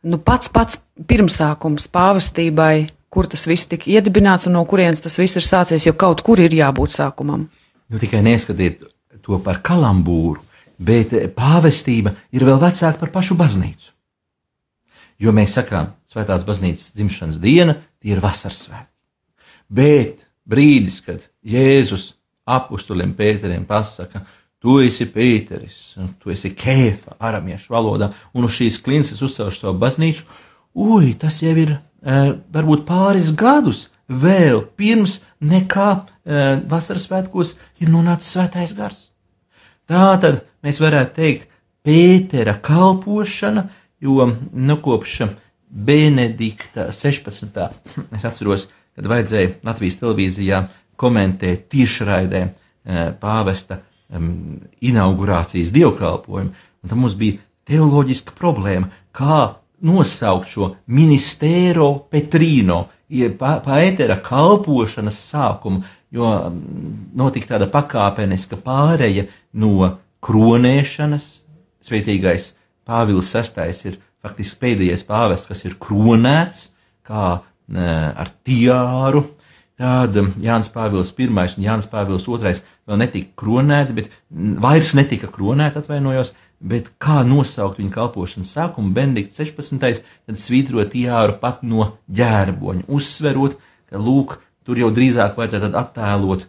nu, 0.06 0.20
pats 0.22 0.52
pats 0.54 0.78
pirmsākums 1.10 1.88
pāvestībai, 1.90 2.86
kur 3.10 3.26
tas 3.30 3.46
viss 3.50 3.66
tika 3.70 3.90
iedibināts 3.90 4.46
un 4.46 4.54
no 4.58 4.62
kurienes 4.68 5.02
tas 5.02 5.18
viss 5.18 5.40
ir 5.40 5.46
sācies, 5.46 5.86
jo 5.88 5.94
kaut 5.98 6.22
kur 6.26 6.40
ir 6.42 6.54
jābūt 6.54 6.94
sākumam. 6.94 7.48
Nu, 7.90 7.98
tikai 8.00 8.22
neskatiet 8.24 8.86
to 9.24 9.40
par 9.42 9.62
kalambūru, 9.64 10.42
bet 10.78 11.14
pāvestība 11.36 12.14
ir 12.34 12.44
vēl 12.46 12.60
vecāka 12.62 13.00
par 13.00 13.12
pašu 13.14 13.36
baznīcu. 13.40 13.92
Jo 15.22 15.32
mēs 15.32 15.54
sakām, 15.56 15.92
Svētās 16.14 16.44
baznīcas 16.46 16.92
dzimšanas 16.94 17.40
diena, 17.42 17.74
tie 17.98 18.12
ir 18.14 18.20
vasaras 18.22 18.60
svētki. 18.68 18.92
Bet 19.66 20.20
brīdis, 20.46 21.00
kad 21.02 21.24
Jēzus 21.42 22.12
apustuliem 22.46 23.16
Pēteriem 23.18 23.64
pasaka, 23.66 24.22
tu 24.62 24.76
esi 24.84 25.08
Pēteris, 25.10 25.96
tu 26.22 26.30
esi 26.30 26.52
kēfa 26.54 27.16
aramiešu 27.18 27.74
valodā, 27.74 28.12
un 28.30 28.46
uz 28.46 28.54
šīs 28.60 28.78
klinces 28.84 29.24
uzcelšu 29.26 29.64
savu 29.64 29.80
baznīcu, 29.82 30.28
ui, 30.86 31.16
tas 31.18 31.40
jau 31.42 31.56
ir 31.64 31.74
e, 31.74 31.80
varbūt 32.54 32.86
pāris 32.86 33.32
gadus 33.34 33.88
vēl 34.06 34.62
pirms 34.78 35.18
nekā 35.42 35.88
e, 35.98 36.44
vasaras 36.70 37.08
svētkos 37.08 37.56
ir 37.82 37.90
nonācis 37.90 38.36
svētais 38.36 38.76
gars. 38.78 39.08
Tā 39.90 40.14
tad 40.20 40.44
mēs 40.64 40.80
varētu 40.82 41.16
teikt, 41.20 41.50
Pētera 41.84 42.54
kalpošana 42.64 43.66
jo 44.04 44.30
nu, 44.52 44.76
kopš 44.82 45.18
Benedikta 45.68 46.88
16. 46.92 47.68
es 48.16 48.24
atceros, 48.24 48.68
kad 48.94 49.08
vajadzēja 49.10 49.56
Latvijas 49.66 49.98
televīzijā 50.00 50.60
komentēt 51.00 51.66
tiešraidē 51.72 52.42
eh, 52.44 53.10
pāvesta 53.20 53.80
inaugurācijas 54.84 55.72
dievkalpojumu, 55.74 56.52
un 56.82 56.90
tam 56.90 57.00
mums 57.02 57.16
bija 57.18 57.40
teoloģiska 57.66 58.36
problēma, 58.38 58.90
kā 59.10 59.38
nosaukt 59.88 60.52
šo 60.52 60.68
ministēro 60.86 61.88
Petrīno, 62.12 62.84
pētera 63.40 64.20
kalpošanas 64.22 65.18
sākumu, 65.32 65.82
jo 66.14 66.30
notika 67.18 67.54
tāda 67.54 67.68
pakāpeniska 67.72 68.58
pāreja 68.62 69.26
no 69.58 69.94
kronēšanas, 70.24 71.26
svētīgais 71.84 72.52
Pāvils 72.84 73.32
VI 73.32 73.72
ir 73.88 73.98
faktiski 74.24 74.60
pēdējais 74.60 75.06
pāvests, 75.08 75.48
kas 75.48 75.64
ir 75.64 75.78
kronēts 75.80 76.68
kā 77.04 77.40
ar 77.72 78.30
tiāru. 78.44 79.24
Tad 79.80 80.14
Jānis 80.38 80.70
Pāvils 80.70 81.10
I 81.18 81.26
un 81.26 81.64
Jānis 81.64 81.88
Pāvils 81.90 82.28
II 82.28 82.52
vēl 82.86 83.00
netika 83.00 83.32
kronēti, 83.42 83.96
bet 83.96 84.10
vairs 84.30 84.92
netika 84.94 85.26
kronēti, 85.32 85.80
atvainojos, 85.80 86.30
bet 86.60 86.92
kā 87.02 87.24
nosaukt 87.26 87.80
viņa 87.80 87.90
kalpošanas 87.96 88.52
sākumu, 88.54 88.94
Benedikts 88.94 89.40
16. 89.40 90.04
tad 90.28 90.38
svītrot 90.38 90.92
tiāru 90.92 91.34
pat 91.40 91.64
no 91.66 91.96
ģērboņa, 92.06 92.86
uzsverot, 92.86 93.58
ka 93.90 93.98
lūk, 93.98 94.38
tur 94.64 94.80
jau 94.80 94.90
drīzāk 94.94 95.38
vajadzētu 95.38 95.76
attēlot 95.78 96.46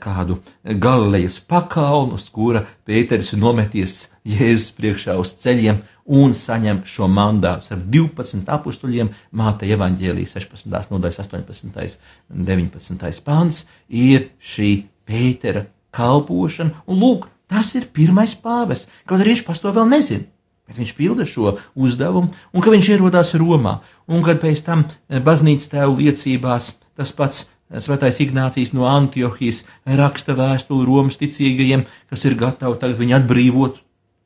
kādu 0.00 0.38
galejas 0.64 1.40
pakalnu, 1.44 2.16
uz 2.16 2.30
kura 2.32 2.64
Pēters 2.88 3.34
ir 3.34 3.42
nometies 3.42 4.08
Jēzus 4.24 4.70
priekšā 4.76 5.18
uz 5.20 5.34
ceļiem 5.36 5.82
un 6.10 6.32
saņem 6.34 6.80
šo 6.88 7.08
mandātu 7.12 7.74
ar 7.74 7.82
12 7.84 8.48
apstuļiem. 8.48 9.12
Māte 9.36 9.68
evaņģēlijas 9.68 10.38
16. 10.38 10.90
nodaļas 10.94 11.20
18. 11.26 12.00
un 12.32 12.48
19. 12.48 13.22
pāns 13.26 13.66
ir 13.88 14.30
šī 14.40 14.72
Pētera 15.04 15.66
kalpošana, 15.92 16.84
un 16.86 17.00
lūk, 17.02 17.28
tas 17.50 17.74
ir 17.74 17.90
pirmais 17.92 18.32
pāvests, 18.38 18.88
kaut 19.04 19.20
arī 19.20 19.34
viņš 19.34 19.46
pats 19.46 19.60
to 19.60 19.72
vēl 19.74 19.90
nezina. 19.90 20.24
Bet 20.70 20.78
viņš 20.78 20.92
pilda 20.94 21.24
šo 21.26 21.56
uzdevumu, 21.74 22.30
un 22.54 22.62
kad 22.62 22.70
viņš 22.70 22.92
ierodās 22.94 23.34
Romā, 23.34 23.80
un 24.06 24.22
kad 24.22 24.38
pēc 24.38 24.62
tam 24.62 24.84
baznīcas 25.10 25.72
tēvu 25.72 25.98
liecībās 25.98 26.70
tas 27.00 27.16
pats 27.16 27.48
Svētais 27.70 28.18
Ignācijas 28.18 28.72
no 28.74 28.88
Antiohijas 28.90 29.62
raksta 29.86 30.34
vēstuli 30.34 30.88
Romas 30.88 31.20
ticīgajiem, 31.20 31.84
kas 32.10 32.26
ir 32.26 32.34
gatavi 32.38 32.80
tagad 32.82 32.98
viņu 32.98 33.14
atbrīvot, 33.20 33.76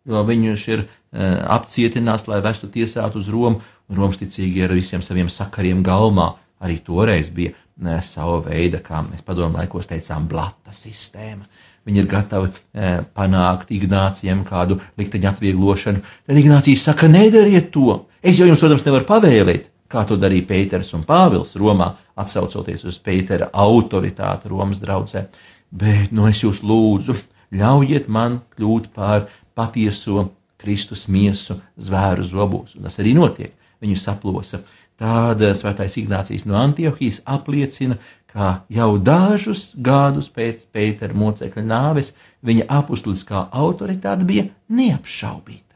jo 0.09 0.23
viņš 0.31 0.65
ir 0.73 0.87
uh, 0.87 1.43
apcietināts, 1.53 2.25
lai 2.31 2.41
vestu 2.45 2.71
tiesātu 2.73 3.21
uz 3.21 3.29
Romu, 3.29 3.61
un 3.91 4.01
Romas 4.01 4.21
ticīgie 4.23 4.65
ar 4.65 4.73
visiem 4.73 5.05
saviem 5.05 5.29
sakariem 5.29 5.85
galmā 5.85 6.31
arī 6.65 6.79
toreiz 6.81 7.29
bija 7.35 7.53
ne, 7.85 7.99
sava 8.01 8.41
veida, 8.47 8.81
kā 8.81 9.03
mēs 9.05 9.21
padomu 9.27 9.59
laikos 9.59 9.91
teicām, 9.91 10.29
blata 10.31 10.73
sistēma. 10.73 11.45
Viņi 11.85 12.01
ir 12.01 12.09
gatavi 12.09 12.49
e, 12.49 12.93
panākt 13.13 13.75
Ignācijam 13.77 14.41
kādu 14.49 14.79
likteņa 14.97 15.35
atvieglošanu. 15.35 16.01
Tad 16.25 16.41
Ignācijas 16.41 16.87
saka, 16.89 17.11
nedariet 17.13 17.69
to. 17.75 17.99
Es 18.25 18.39
jau 18.39 18.49
jums, 18.49 18.63
protams, 18.63 18.87
nevaru 18.87 19.05
pavēlēt, 19.11 19.69
kā 19.95 20.05
to 20.09 20.19
darīja 20.21 20.49
Pēters 20.51 20.93
un 20.97 21.05
Pāvils 21.07 21.55
Romā, 21.61 21.93
atsaucoties 22.19 22.85
uz 22.91 22.99
Pētera 23.03 23.51
autoritāti 23.65 24.51
Romas 24.51 24.83
draudzē. 24.83 25.29
Bet, 25.75 26.13
nu, 26.15 26.27
es 26.31 26.43
jūs 26.43 26.63
lūdzu, 26.67 27.17
ļaujiet 27.55 28.09
man 28.13 28.41
kļūt 28.55 28.91
par 28.95 29.29
patieso 29.55 30.29
Kristus 30.61 31.07
miesu 31.11 31.59
zvēru 31.77 32.25
zobos. 32.27 32.75
Un 32.77 32.89
tas 32.89 32.99
arī 33.03 33.15
notiek. 33.17 33.53
Viņu 33.83 33.99
saplosa. 34.01 34.63
Tāda 35.01 35.51
svētais 35.59 35.97
Ignācijas 35.99 36.47
no 36.47 36.55
Antiohijas 36.61 37.19
apliecina, 37.27 37.99
ka 38.31 38.65
jau 38.71 38.95
dažus 39.03 39.73
gadus 39.75 40.31
pēc 40.31 40.65
Pētera 40.75 41.15
mocekļa 41.15 41.65
nāves 41.67 42.13
viņa 42.47 42.67
apustuliskā 42.79 43.49
autoritāte 43.53 44.27
bija 44.27 44.47
neapšaubīta. 44.71 45.75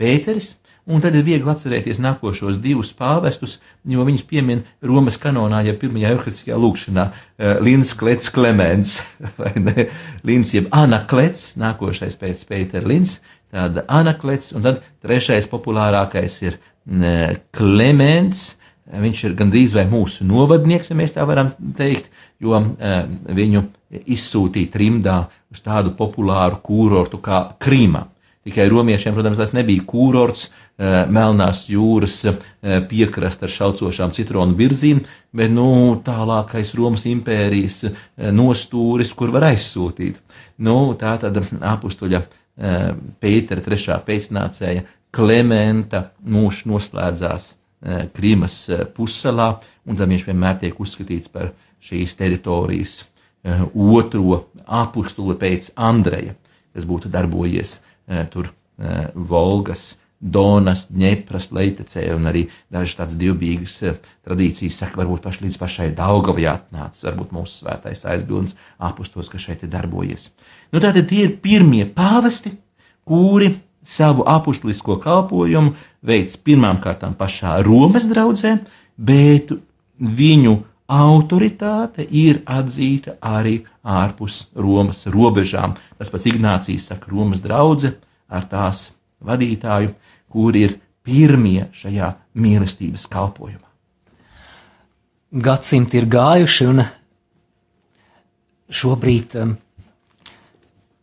Pēteris 0.00 0.54
Un 0.88 1.02
tad 1.04 1.14
ir 1.14 1.24
viegli 1.26 1.50
atcerēties 1.50 2.00
nākošos 2.00 2.58
divus 2.62 2.94
pāvestus, 2.96 3.58
jo 3.84 4.04
viņus 4.06 4.24
piemin 4.28 4.62
Romas 4.86 5.18
kanonā, 5.20 5.60
ja 5.66 5.74
pirmajā 5.76 6.14
euharistiskajā 6.14 6.56
lūkšanā 6.56 7.04
uh, 7.10 7.58
Lins 7.60 7.92
Klets 7.98 8.30
Klemens, 8.32 8.96
vai 9.40 9.52
ne? 9.60 9.90
Lins 10.26 10.54
jeb 10.56 10.70
Anaklets, 10.74 11.52
nākošais 11.60 12.16
pēc 12.20 12.46
Pētera 12.48 12.88
Lins, 12.88 13.18
tāda 13.52 13.84
Anaklets, 13.92 14.54
un 14.56 14.64
tad 14.64 14.80
trešais 15.04 15.50
populārākais 15.52 16.38
ir 16.46 16.56
uh, 16.56 17.36
Klemens, 17.52 18.54
viņš 18.90 19.26
ir 19.28 19.36
gandrīz 19.38 19.76
vai 19.76 19.84
mūsu 19.90 20.24
novadnieks, 20.26 20.90
ja 20.90 20.96
mēs 20.98 21.12
tā 21.14 21.26
varam 21.28 21.52
teikt, 21.76 22.08
jo 22.40 22.56
uh, 22.56 23.02
viņu 23.28 23.66
izsūtīja 24.00 24.72
trimdā 24.72 25.20
uz 25.52 25.60
tādu 25.60 25.92
populāru 25.98 26.62
kūrortu 26.64 27.20
kā 27.20 27.50
Krīma. 27.60 28.06
Tikai 28.40 28.64
romiešiem, 28.72 29.12
protams, 29.12 29.36
tas 29.36 29.50
nebija 29.52 29.84
kūrorts, 29.84 30.46
Eh, 30.69 30.69
Melnās 30.80 31.66
jūras 31.68 32.14
eh, 32.24 32.36
piekrasta 32.88 33.44
ar 33.44 33.52
šaucošām 33.52 34.14
citronu 34.16 34.56
virzīm, 34.56 35.02
bet 35.36 35.52
nu, 35.52 35.66
tālākais 36.04 36.72
Romas 36.78 37.04
impērijas 37.10 37.82
eh, 37.84 37.98
nostūris, 38.32 39.12
kur 39.16 39.34
var 39.34 39.50
aizsūtīt. 39.50 40.16
Nu, 40.64 40.94
tā 41.00 41.16
tad 41.20 41.42
apustuļa 41.44 42.26
Pētera 42.60 43.62
trešā 43.64 43.94
pēcnācēja 44.04 44.82
Klementa 45.16 46.02
mūžs 46.28 46.66
noslēdzās 46.68 47.46
Krīmas 48.12 48.56
pussalā, 48.92 49.46
un 49.88 49.96
tam 49.96 50.12
viņš 50.12 50.26
vienmēr 50.26 50.58
tiek 50.60 50.76
uzskatīts 50.76 51.30
par 51.32 51.54
šīs 51.80 52.18
teritorijas 52.18 52.98
otro 53.72 54.42
apustuli 54.66 55.38
pēc 55.40 55.70
Andreja, 55.80 56.34
kas 56.76 56.84
būtu 56.90 57.08
darbojies 57.14 57.78
tur 58.34 58.52
Volgas 59.14 59.94
Donas, 60.20 60.84
Ņepras, 60.92 61.48
Leitecē 61.56 62.02
un 62.12 62.28
arī 62.28 62.44
dažas 62.72 62.98
tādas 62.98 63.16
divbīgas 63.20 63.76
eh, 63.88 64.00
tradīcijas 64.26 64.76
saka, 64.82 64.98
varbūt 65.00 65.24
paši 65.24 65.46
līdz 65.46 65.56
pašai 65.62 65.88
Daugavai 65.96 66.44
atnācis, 66.50 67.06
varbūt 67.08 67.32
mūsu 67.32 67.62
svētais 67.62 68.04
aizbildnis 68.04 68.58
apustos, 68.76 69.30
kas 69.32 69.46
šeit 69.48 69.64
ir 69.64 69.72
darbojies. 69.72 70.28
Nu 70.74 70.82
tātad 70.84 71.08
tie 71.08 71.24
ir 71.24 71.38
pirmie 71.40 71.86
pāvesti, 71.88 72.52
kuri 73.08 73.54
savu 73.80 74.26
apustulisko 74.28 74.98
kalpojumu 75.00 75.72
veids 76.04 76.36
pirmām 76.36 76.82
kārtām 76.84 77.16
pašā 77.16 77.56
Romas 77.64 78.10
draudzē, 78.10 78.58
bet 79.00 79.54
viņu 80.00 80.58
autoritāte 80.90 82.04
ir 82.04 82.42
atzīta 82.44 83.16
arī 83.24 83.60
ārpus 83.86 84.50
Romas 84.58 85.06
robežām. 85.08 85.76
Tas 85.96 86.12
pats 86.12 86.28
Ignācijas 86.28 86.90
saka, 86.90 87.08
Romas 87.12 87.40
draudzene 87.44 87.96
ar 88.28 88.44
tās 88.50 88.90
vadītāju 89.24 89.94
kur 90.30 90.56
ir 90.56 90.78
pirmie 91.06 91.66
šajā 91.74 92.12
mīlestības 92.40 93.06
kalpojumā. 93.10 93.66
Gadsimti 95.30 95.98
ir 96.00 96.06
gājuši, 96.10 96.66
un 96.70 96.82
šobrīd 98.70 99.36
um, 99.38 99.52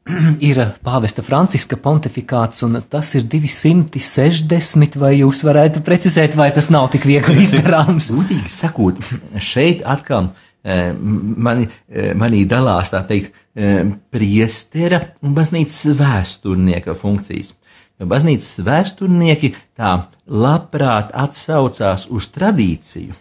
ir 0.49 0.59
pāvesta 0.83 1.23
Franciska 1.25 1.79
pontifikāts, 1.79 2.63
un 2.67 2.79
tas 2.89 3.13
ir 3.17 3.27
260, 3.31 4.97
vai 4.99 5.13
jūs 5.19 5.43
varētu 5.47 5.83
precizēt, 5.85 6.35
vai 6.39 6.49
tas 6.55 6.69
nav 6.73 6.89
tik 6.93 7.07
viegli 7.07 7.43
izdarāms? 7.45 8.11
Gudīgi 8.15 8.51
sakot, 8.51 8.99
šeit 9.43 9.83
atkal 9.87 10.31
eh, 10.63 10.91
mani, 10.97 11.67
eh, 11.87 12.13
manī 12.17 12.43
dalās 12.49 12.93
tā 12.93 13.03
teikt 13.07 13.31
eh, 13.55 13.83
priestera 14.13 15.03
un 15.23 15.35
baznīcas 15.37 15.97
vēsturnieka 15.99 16.97
funkcijas. 16.97 17.53
Jo 17.97 18.05
baznīcas 18.05 18.59
vēsturnieki 18.61 19.55
tā 19.77 19.91
labprāt 20.29 21.09
atsaucās 21.17 22.05
uz 22.13 22.27
tradīciju, 22.35 23.15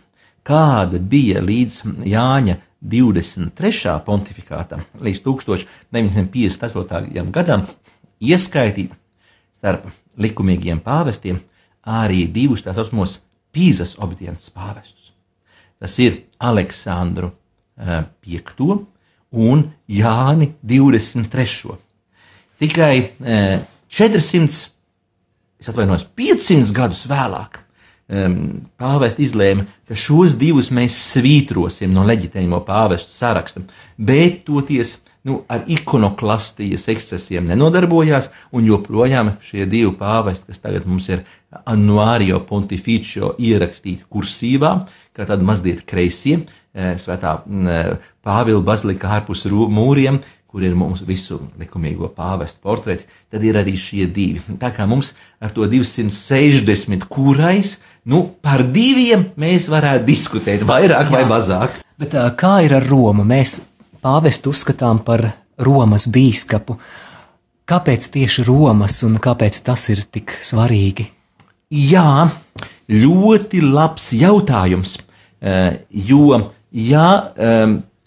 kāda 0.45 1.01
bija 1.01 1.41
līdz 1.41 2.05
Jāņa 2.05 2.59
23. 2.85 3.95
pontifikātam 4.05 4.85
līdz 5.01 5.23
1958. 5.25 7.31
gadam, 7.33 7.65
ieskaitīt 8.21 8.93
starp 9.57 9.89
likumīgiem 10.21 10.85
pāvestiem 10.85 11.41
arī 11.87 12.27
divus 12.33 12.65
tā 12.67 12.75
saucamos 12.77 13.23
Pīzas 13.57 13.95
obediences 14.05 14.53
pāvestus. 14.53 15.15
Tas 15.81 15.95
ir 16.05 16.29
Aleksandru 16.45 17.31
V 17.77 18.41
un 19.33 19.65
Jāni 19.89 20.51
23. 20.63 21.79
Tikai 22.61 22.97
uh, 23.01 23.65
400, 23.97 24.67
es 25.61 25.71
atvainojos, 25.73 26.05
500 26.19 26.75
gadus 26.77 27.07
vēlāk 27.09 27.63
pāvests 28.79 29.23
izlēma, 29.25 29.65
ka 29.89 29.97
šos 29.99 30.37
divus 30.39 30.69
mēs 30.71 30.95
svītrosim 31.15 31.91
no 31.95 32.05
leģitīmo 32.07 32.61
pāvestu 32.67 33.11
saraksta, 33.11 33.65
bet 33.99 34.45
toties 34.47 34.99
nu, 35.27 35.41
ar 35.51 35.65
ikonoklastijas 35.67 36.87
ekscesiem 36.93 37.49
nenodarbojās, 37.49 38.31
un 38.55 38.69
joprojām 38.69 39.33
šie 39.43 39.67
divi 39.67 39.91
pāvesti, 39.99 40.53
kas 40.53 40.63
tagad 40.63 40.87
mums 40.87 41.09
ir 41.11 41.25
Anuārio 41.67 42.39
Pontificio 42.47 43.33
ierakstīti 43.43 44.07
kursīvā, 44.13 44.73
kā 45.17 45.27
tādi 45.27 45.49
mazliet 45.49 45.83
kreisie, 45.89 46.45
svētā 46.77 47.41
Pāvila 48.27 48.63
bazilika 48.63 49.17
ārpus 49.17 49.47
mūriem, 49.51 50.21
kur 50.57 50.65
ir 50.65 50.73
mums 50.73 51.03
visu 51.05 51.37
likumīgo 51.61 52.09
pāvestu 52.17 52.63
portreti, 52.65 53.05
tad 53.29 53.43
ir 53.45 53.59
arī 53.61 53.75
šie 53.77 54.07
divi. 54.09 54.41
Tā 54.57 54.71
kā 54.73 54.87
mums 54.89 55.11
ar 55.37 55.51
to 55.53 55.67
260 55.69 57.03
kurais, 57.13 57.75
nu, 58.09 58.23
par 58.41 58.63
diviem 58.65 59.27
mēs 59.37 59.67
varētu 59.69 60.07
diskutēt, 60.09 60.63
vairāk 60.65 61.11
Jā. 61.11 61.13
vai 61.13 61.27
mazāk. 61.29 61.75
Bet 62.01 62.17
kā 62.41 62.55
ir 62.65 62.73
ar 62.73 62.87
Romu? 62.89 63.27
Mēs 63.29 63.59
pāvestu 64.01 64.55
uzskatām 64.57 65.03
par 65.05 65.27
Romas 65.61 66.07
bīskapu. 66.09 66.79
Kāpēc 67.69 68.09
tieši 68.15 68.47
Romas 68.49 68.97
un 69.05 69.19
kāpēc 69.21 69.59
tas 69.67 69.85
ir 69.93 70.07
tik 70.09 70.39
svarīgi? 70.41 71.05
Jā, 71.69 72.31
ļoti 72.89 73.61
labs 73.61 74.09
jautājums. 74.17 74.97
Jo, 76.09 76.41
ja 76.73 77.11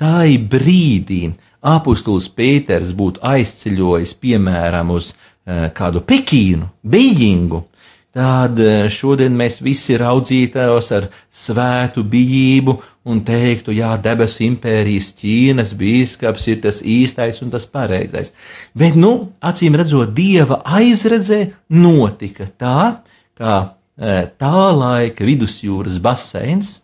tā 0.02 0.16
ir 0.34 0.50
brīdī, 0.50 1.28
apustulis 1.62 2.30
Pēters 2.32 2.94
būtu 2.96 3.24
aizceļojis, 3.26 4.14
piemēram, 4.22 4.94
uz 4.96 5.14
kādu 5.76 6.02
Pekīnu, 6.06 6.70
Beijingu, 6.86 7.64
tad 8.16 8.58
šodien 8.94 9.36
mēs 9.38 9.60
visi 9.62 9.98
raudzītos 10.00 10.92
ar 10.98 11.08
svētu 11.30 12.04
bijību 12.10 12.76
un 13.10 13.22
teiktu, 13.26 13.74
jā, 13.78 13.92
debesu 14.02 14.44
impērijas 14.48 15.12
Ķīnas 15.18 15.74
bīskaps 15.78 16.48
ir 16.52 16.62
tas 16.66 16.82
īstais 16.86 17.42
un 17.46 17.54
tas 17.54 17.66
pareizais. 17.70 18.34
Bet, 18.78 18.98
nu, 19.00 19.32
acīm 19.42 19.78
redzot, 19.80 20.14
dieva 20.18 20.62
aizredzē 20.66 21.46
notika 21.74 22.50
tā, 22.50 22.82
kā 23.38 23.58
tā 24.40 24.60
laika 24.76 25.26
vidusjūras 25.28 26.00
baseins 26.02 26.78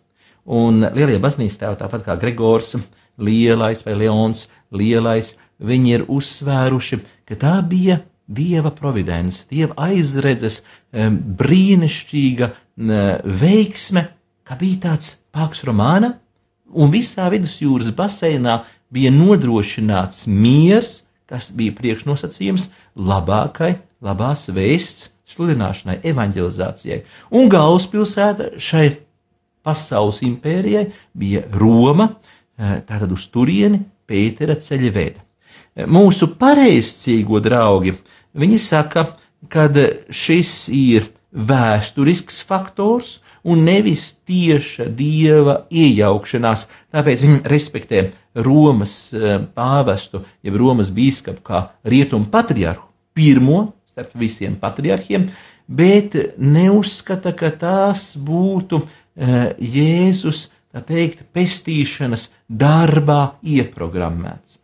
un 0.46 0.84
lielie 0.94 1.18
baznīcas 1.22 1.58
tēvi, 1.58 1.78
tāpat 1.80 2.04
kā 2.06 2.16
Gregors 2.20 2.76
Lielais 3.18 3.82
vai 3.86 3.94
Leons 3.96 4.46
Lielais, 4.72 5.34
viņi 5.58 5.94
ir 5.96 6.04
uzsvēruši, 6.12 7.00
ka 7.28 7.38
tā 7.40 7.54
bija 7.64 8.00
dieva 8.26 8.72
providence, 8.74 9.46
dieva 9.50 9.74
aizredzes 9.88 10.62
brīnišķīga 10.92 12.50
veiksme, 13.40 14.06
ka 14.46 14.58
bija 14.58 14.82
tāds 14.90 15.16
Pāks 15.34 15.64
Romāna, 15.66 16.16
un 16.74 16.90
visā 16.92 17.28
vidusjūras 17.32 17.92
baseinā 17.96 18.60
bija 18.92 19.12
nodrošināts 19.14 20.26
miers, 20.30 21.02
kas 21.26 21.50
bija 21.54 21.74
priekšnosacījums 21.74 22.68
labākai, 22.94 23.76
labās 24.04 24.46
vēsts 24.54 25.10
sludināšanai, 25.26 25.98
evanģelizācijai. 26.06 27.02
Un 27.34 27.50
galvaspilsēta 27.50 28.52
šai 28.62 28.86
pasaules 29.66 30.22
impērijai 30.22 30.86
bija 31.18 31.42
Roma, 31.50 32.12
tātad 32.56 33.12
uz 33.12 33.26
turieni 33.32 33.82
Pētera 34.06 34.54
ceļa 34.54 34.90
veda. 34.94 35.22
Mūsu 35.90 36.30
pareizcīgo 36.40 37.40
draugi, 37.44 37.92
viņi 38.38 38.58
saka, 38.62 39.04
ka 39.52 39.66
šis 40.08 40.68
ir 40.72 41.10
vēsturisks 41.36 42.40
faktors, 42.46 43.18
un 43.46 43.62
nevis 43.66 44.08
tieša 44.26 44.88
dieva 44.98 45.60
iejaukšanās. 45.70 46.66
Tāpēc 46.94 47.24
viņi 47.26 47.42
respektē 47.50 48.02
Romas 48.46 48.96
eh, 49.14 49.38
pāvestu, 49.54 50.24
jeb 50.42 50.58
Romas 50.58 50.90
biskupu 50.94 51.44
kā 51.46 51.62
rietumu 51.86 52.30
patriarhu, 52.32 52.88
pirmo 53.16 53.72
starp 53.90 54.16
visiem 54.18 54.56
patriarchiem, 54.60 55.30
bet 55.66 56.16
neuzskata, 56.36 57.32
ka 57.36 57.52
tās 57.56 58.10
būtu 58.20 58.82
Jēzus, 59.16 60.50
tā 60.76 60.82
teikt, 60.84 61.24
pestīšanas 61.32 62.28
darbā 62.48 63.38
ieprogrammēts. 63.40 64.58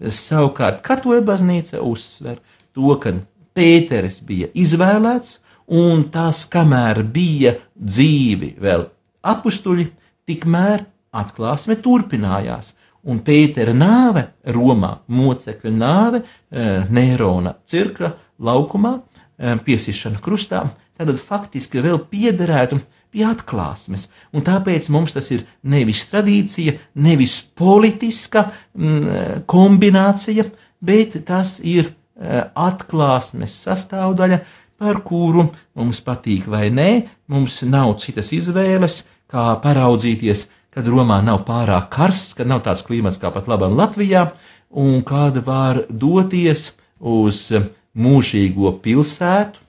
Savukārt, 0.00 0.80
katoļa 0.80 1.20
baznīca 1.28 1.82
uzsver 1.84 2.38
to, 2.72 2.94
ka 3.02 3.18
Pēteris 3.52 4.20
bija 4.24 4.48
izvēlēts, 4.56 5.40
un 5.76 6.06
tas, 6.14 6.46
kamēr 6.48 7.02
bija 7.04 7.58
dzīvi 7.76 8.54
vēl 8.62 8.86
apstuļi, 9.26 9.90
tikmēr 10.30 10.86
atklāsme 11.12 11.76
turpinājās. 11.82 12.72
Un 13.10 13.20
Pētera 13.24 13.74
nāve 13.76 14.26
Romā, 14.54 14.94
mocekļa 15.08 15.72
nāve, 15.74 16.22
eh, 16.22 16.86
Nērona 16.88 17.56
cirka 17.66 18.14
laukumā, 18.40 19.00
eh, 19.38 19.56
piesišana 19.56 20.20
krustā, 20.20 20.70
tad 20.96 21.08
faktiski 21.16 21.82
vēl 21.82 21.98
piederētu 22.08 22.80
pie 23.10 23.24
atklāsmes. 23.26 24.08
Un 24.34 24.44
tāpēc 24.46 24.88
mums 24.94 25.14
tas 25.16 25.30
ir 25.34 25.44
nevis 25.62 26.06
tradīcija, 26.10 26.76
nevis 27.02 27.40
politiska 27.42 28.46
mm, 28.50 29.44
kombinācija, 29.50 30.46
bet 30.80 31.18
tas 31.28 31.58
ir 31.60 31.90
eh, 31.90 32.44
atklāsmes 32.54 33.54
sastāvdaļa, 33.66 34.40
par 34.80 35.02
kuru 35.04 35.44
mums 35.76 36.00
patīk 36.00 36.46
vai 36.48 36.70
nē, 36.72 36.90
mums 37.28 37.60
nav 37.68 37.98
citas 38.00 38.30
izvēles, 38.32 39.02
kā 39.30 39.52
paraudzīties, 39.60 40.46
kad 40.72 40.86
Romā 40.88 41.18
nav 41.24 41.42
pārāk 41.48 41.90
karsts, 41.92 42.32
kad 42.38 42.48
nav 42.48 42.62
tāds 42.64 42.82
klimats 42.86 43.20
kā 43.20 43.28
pat 43.34 43.50
labam 43.50 43.76
Latvijā, 43.76 44.30
un 44.70 45.02
kad 45.04 45.36
var 45.44 45.84
doties 45.90 46.70
uz 46.96 47.50
mūžīgo 47.92 48.72
pilsētu. 48.80 49.60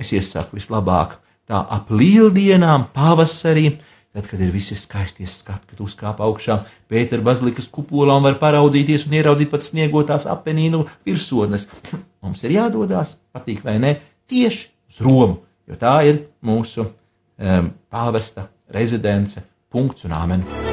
Es 0.00 0.14
iesaku 0.16 0.56
vislabāk 0.56 1.18
tā 1.50 1.60
ap 1.76 1.90
lieldienām, 1.90 2.88
pavasarī, 2.94 3.74
tad, 4.14 4.26
kad 4.30 4.40
ir 4.42 4.52
visi 4.54 4.78
skaistie 4.78 5.26
skati, 5.30 5.72
kad 5.72 5.82
uzkāpa 5.84 6.26
augšā 6.26 6.60
Pētera 6.90 7.24
bazilikas 7.26 7.70
kupolā 7.72 8.16
un 8.18 8.26
var 8.26 8.38
paraudzīties 8.42 9.06
un 9.08 9.18
ieraudzīt 9.18 9.50
pat 9.52 9.66
sniegotās 9.66 10.28
apelīnu 10.30 10.84
virsotnes. 11.06 11.68
Mums 12.22 12.42
ir 12.46 12.56
jādodas, 12.58 13.16
patīk 13.34 13.62
vai 13.66 13.78
nē, 13.82 13.94
tieši 14.30 14.66
uz 14.90 15.04
Romu, 15.06 15.40
jo 15.66 15.78
tā 15.80 16.00
ir 16.10 16.26
mūsu 16.46 16.86
um, 16.86 17.70
pāvesta 17.90 18.50
rezidence. 18.74 19.46
Punkts 19.70 20.02
un 20.08 20.18
āmen. 20.18 20.69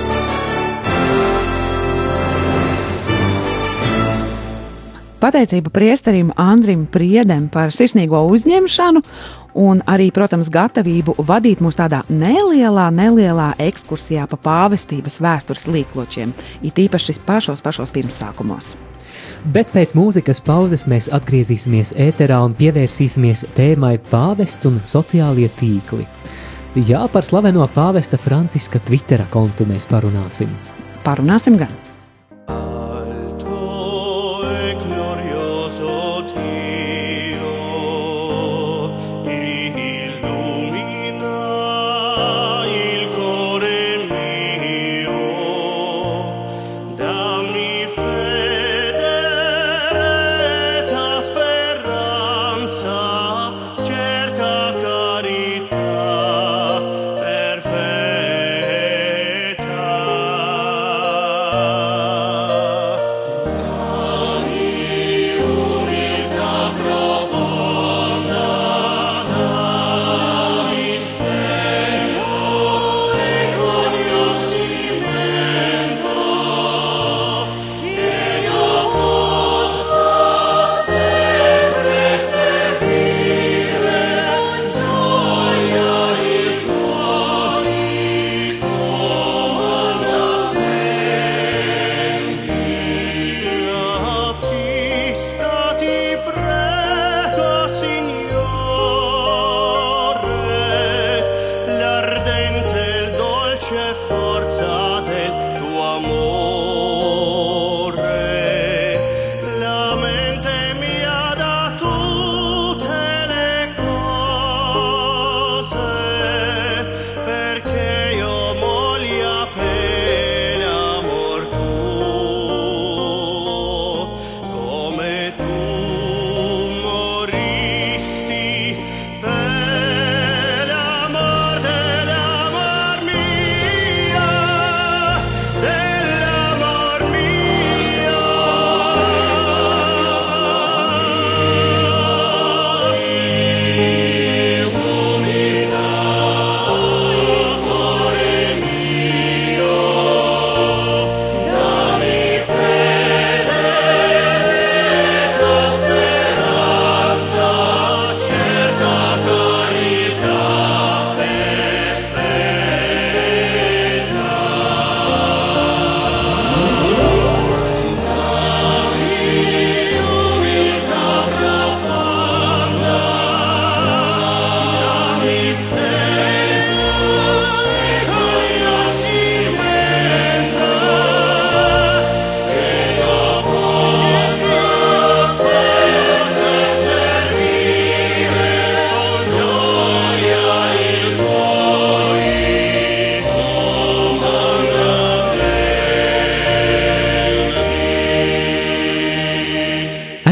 Pateicība 5.17 5.71
priesterim 5.73 6.29
Andrim 6.37 6.85
Priedem 6.85 7.47
par 7.49 7.71
sirsnīgo 7.73 8.19
uzņemšanu 8.29 9.01
un 9.57 9.79
arī, 9.89 10.11
protams, 10.13 10.51
gatavību 10.53 11.15
vadīt 11.25 11.63
mūs 11.65 11.79
tādā 11.79 12.03
nelielā, 12.09 12.91
nelielā 12.93 13.47
ekskursijā 13.65 14.27
pa 14.29 14.37
pāvestības 14.37 15.17
vēstures 15.23 15.65
līkločiem, 15.73 16.35
it 16.61 16.77
īpaši 16.77 17.17
pašos 17.25 17.65
pašos 17.65 17.93
pirmsākumos. 17.95 18.75
Bet 19.49 19.73
pēc 19.73 19.95
mūzikas 19.97 20.43
pauzes 20.45 20.85
mēs 20.85 21.09
atgriezīsimies 21.17 21.95
ēterā 21.97 22.37
un 22.45 22.53
pievērsīsimies 22.59 23.47
tēmai 23.57 23.95
pāvests 24.11 24.69
un 24.69 24.83
sociālie 24.85 25.49
tīkli. 25.57 26.05
Jā, 26.85 27.07
par 27.09 27.25
slaveno 27.25 27.65
pāvesta 27.73 28.21
Franciska 28.21 28.83
Twittera 28.85 29.25
kontu 29.33 29.65
mēs 29.65 29.89
parunāsim. 29.89 30.53
Parunāsim 31.01 31.57
gan! 31.57 31.86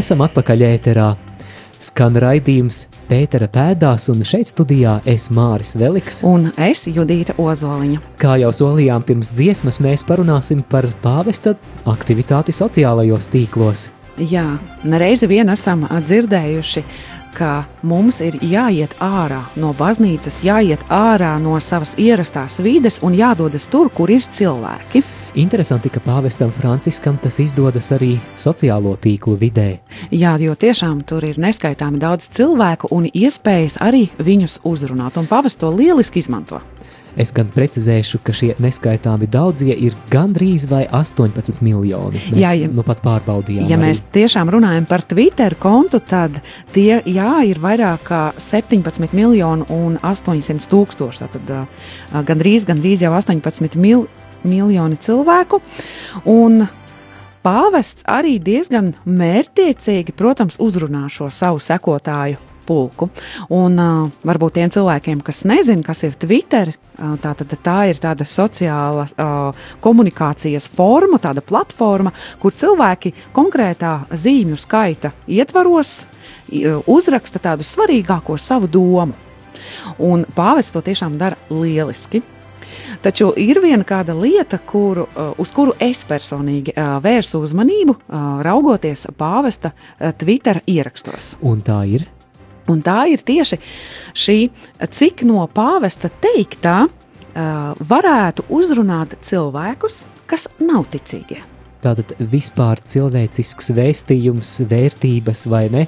Esam 0.05 0.21
atpakaļ 0.21 0.61
ēterā. 0.61 1.05
Skan 1.81 2.13
raidījums 2.21 2.83
Pētera 3.09 3.47
pēdās, 3.49 4.05
un 4.13 4.19
šeit 4.21 4.51
studijā 4.51 4.99
es 5.09 5.31
Māris 5.33 5.71
Veliks. 5.81 6.19
Un 6.29 6.51
es 6.61 6.83
Judīta 6.85 7.33
Ozoliņa. 7.41 8.03
Kā 8.21 8.35
jau 8.37 8.51
solījām 8.53 9.01
pirms 9.07 9.31
dziesmas, 9.33 9.79
mēs 9.81 10.05
parunāsim 10.05 10.61
par 10.69 10.85
pāvesta 11.01 11.55
aktivitāti 11.89 12.53
sociālajos 12.53 13.31
tīklos. 13.33 13.87
Jā, 14.21 14.45
reizi 14.85 15.31
vien 15.31 15.49
esam 15.49 15.87
dzirdējuši, 15.89 16.85
ka 17.33 17.63
mums 17.81 18.21
ir 18.21 18.37
jāiet 18.45 18.93
ārā 19.01 19.41
no 19.57 19.73
baznīcas, 19.73 20.43
jāiet 20.45 20.85
ārā 20.93 21.33
no 21.41 21.57
savas 21.57 21.97
ierastās 21.97 22.61
vides 22.61 23.01
un 23.01 23.17
jādodas 23.17 23.65
tur, 23.73 23.89
kur 23.89 24.13
ir 24.13 24.29
cilvēki. 24.29 25.01
Interesanti, 25.35 25.89
ka 25.91 25.99
pāvestam 25.99 26.47
Franciskam 26.47 27.17
tas 27.19 27.41
izdodas 27.43 27.89
arī 27.91 28.13
sociālo 28.39 28.93
tīklu 28.95 29.33
vidē. 29.35 29.81
Jā, 30.07 30.37
jo 30.39 30.53
tiešām 30.55 31.01
tur 31.03 31.25
ir 31.27 31.35
neskaitāmi 31.43 31.99
daudz 31.99 32.29
cilvēku 32.37 32.87
un 32.95 33.09
iespējas 33.11 33.75
arī 33.83 34.05
viņus 34.15 34.61
uzrunāt, 34.63 35.19
un 35.19 35.27
pāvests 35.27 35.59
to 35.59 35.73
lieliski 35.75 36.23
izmanto. 36.23 36.61
Es 37.19 37.35
gan 37.35 37.51
precizēšu, 37.51 38.21
ka 38.23 38.31
šie 38.35 38.53
neskaitāmi 38.63 39.27
daudzie 39.31 39.75
ir 39.75 39.95
gandrīz 40.11 40.69
vai 40.71 40.85
18 40.87 41.59
miljoni. 41.63 42.23
Mēs 42.31 42.39
jā, 42.39 42.55
ja, 42.61 42.71
nu 42.71 42.87
pat 42.87 43.03
pārbaudījām. 43.03 43.67
Ja 43.67 43.75
arī. 43.75 43.89
mēs 43.89 44.05
tiešām 44.15 44.55
runājam 44.55 44.87
par 44.87 45.03
Twitter 45.03 45.59
kontu, 45.59 45.99
tad 45.99 46.39
tie 46.75 47.01
jā, 47.03 47.31
ir 47.47 47.59
vairāk 47.63 48.07
kā 48.07 48.25
17 48.39 49.15
miljoni 49.15 49.67
un 49.67 49.99
800 49.99 50.71
tūkstoši. 50.71 51.31
Tad 51.35 51.55
uh, 51.55 51.89
gandrīz, 52.23 52.67
gandrīz 52.67 53.03
jau 53.03 53.15
18 53.19 53.75
miljoni 53.75 54.23
miljoni 54.45 54.97
cilvēku. 55.01 55.61
Un 56.31 56.65
pāvests 57.45 58.05
arī 58.09 58.37
diezgan 58.41 58.93
mērķiecīgi, 59.05 60.15
protams, 60.17 60.59
uzrunā 60.61 61.05
šo 61.11 61.29
savu 61.33 61.61
sekotāju 61.61 62.41
pulku. 62.65 63.09
Un 63.53 63.77
uh, 63.79 64.09
varbūt 64.25 64.57
tiem 64.57 64.71
cilvēkiem, 64.73 65.21
kas 65.25 65.43
nezina, 65.47 65.85
kas 65.85 66.01
ir 66.07 66.15
Twitter, 66.19 66.71
uh, 66.73 67.13
tā, 67.21 67.35
tad, 67.37 67.53
tā 67.63 67.77
ir 67.91 68.01
tāda 68.01 68.25
sociāla 68.25 69.05
uh, 69.05 69.67
komunikācijas 69.85 70.67
forma, 70.73 71.21
tāda 71.21 71.45
platforma, 71.45 72.13
kur 72.41 72.55
cilvēki 72.57 73.13
konkrētā 73.35 73.93
zīmju 74.09 74.57
skaita 74.59 75.13
ietvaros 75.29 75.97
uh, 76.05 76.81
uzraksta 76.89 77.41
tādu 77.43 77.67
svarīgāko 77.67 78.39
savu 78.41 78.71
domu. 78.71 79.13
Un 80.01 80.25
pāvests 80.35 80.73
to 80.75 80.81
tiešām 80.85 81.19
dara 81.21 81.37
lieliski. 81.49 82.21
Taču 83.03 83.31
ir 83.39 83.59
viena 83.63 83.85
kāda 83.87 84.15
lieta, 84.17 84.59
kuru, 84.59 85.07
uh, 85.07 85.31
uz 85.41 85.51
kuru 85.55 85.75
es 85.81 86.03
personīgi 86.07 86.75
uh, 86.75 86.97
vērsu 87.03 87.41
uzmanību, 87.45 87.95
uh, 87.95 88.27
raugoties 88.45 89.07
pāvesta 89.17 89.71
Twitter 90.19 90.61
ierakstos. 90.67 91.35
Un 91.45 91.63
tā 91.65 91.81
ir? 91.97 92.07
Un 92.71 92.81
tā 92.81 93.05
ir 93.11 93.21
tieši 93.21 93.59
šī, 94.17 94.37
cik 94.89 95.25
no 95.29 95.43
pāvesta 95.53 96.09
teiktā 96.09 96.85
varētu 97.35 98.45
uzrunāt 98.55 99.17
cilvēkus, 99.27 100.05
kas 100.25 100.47
nav 100.63 100.87
ticīgie. 100.89 101.41
Tātad 101.83 102.15
vispār 102.17 102.79
cilvēcisks 102.81 103.73
vēstījums, 103.75 104.55
vērtības 104.71 105.45
vai 105.51 105.65
ne? 105.73 105.83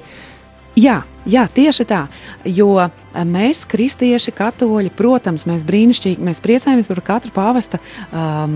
Jā, 0.78 1.02
Jā, 1.28 1.42
tieši 1.52 1.84
tā. 1.84 2.06
Jo 2.48 2.70
eh, 2.80 2.92
mēs, 3.28 3.66
kristieši, 3.68 4.32
katoļi, 4.32 4.88
protams, 4.96 5.44
mēs 5.48 5.64
brīnišķīgi 5.68 6.24
mēs 6.24 6.40
priecājamies 6.44 6.88
par 6.88 7.00
katru 7.04 7.32
pāvesta 7.34 7.80
um, 8.08 8.54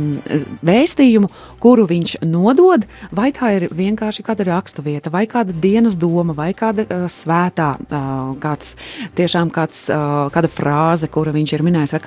vēstījumu, 0.64 1.28
kuru 1.60 1.84
viņš 1.90 2.14
nodod. 2.24 2.86
Vai 3.12 3.28
tā 3.36 3.50
ir 3.58 3.66
vienkārši 3.76 4.24
kāda 4.24 4.46
raksturvieta, 4.48 5.12
vai 5.12 5.26
kāda 5.28 5.52
dienas 5.52 5.98
doma, 6.00 6.32
vai 6.38 6.52
kāda 6.56 6.86
uh, 6.86 7.04
svētā, 7.12 7.74
uh, 7.82 8.22
kāds, 8.40 8.78
tiešām 9.20 9.52
kāds, 9.52 9.84
uh, 9.92 10.30
kāda 10.32 10.48
frāze, 10.52 11.10
kuru 11.12 11.34
viņš 11.36 11.52
ir 11.58 11.66
minējis. 11.66 11.98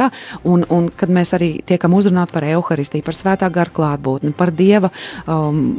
Un, 0.49 0.65
un 0.73 0.89
kad 0.89 1.13
mēs 1.13 1.36
arī 1.38 1.51
tiekam 1.67 1.93
uzrunāti 1.93 2.34
par 2.34 2.47
evaharistiju, 2.47 3.06
par 3.06 3.19
svētā 3.19 3.51
gara 3.54 3.75
klātbūtni, 3.75 4.34
par 4.34 4.56
dieva. 4.56 4.89
Um, 5.30 5.78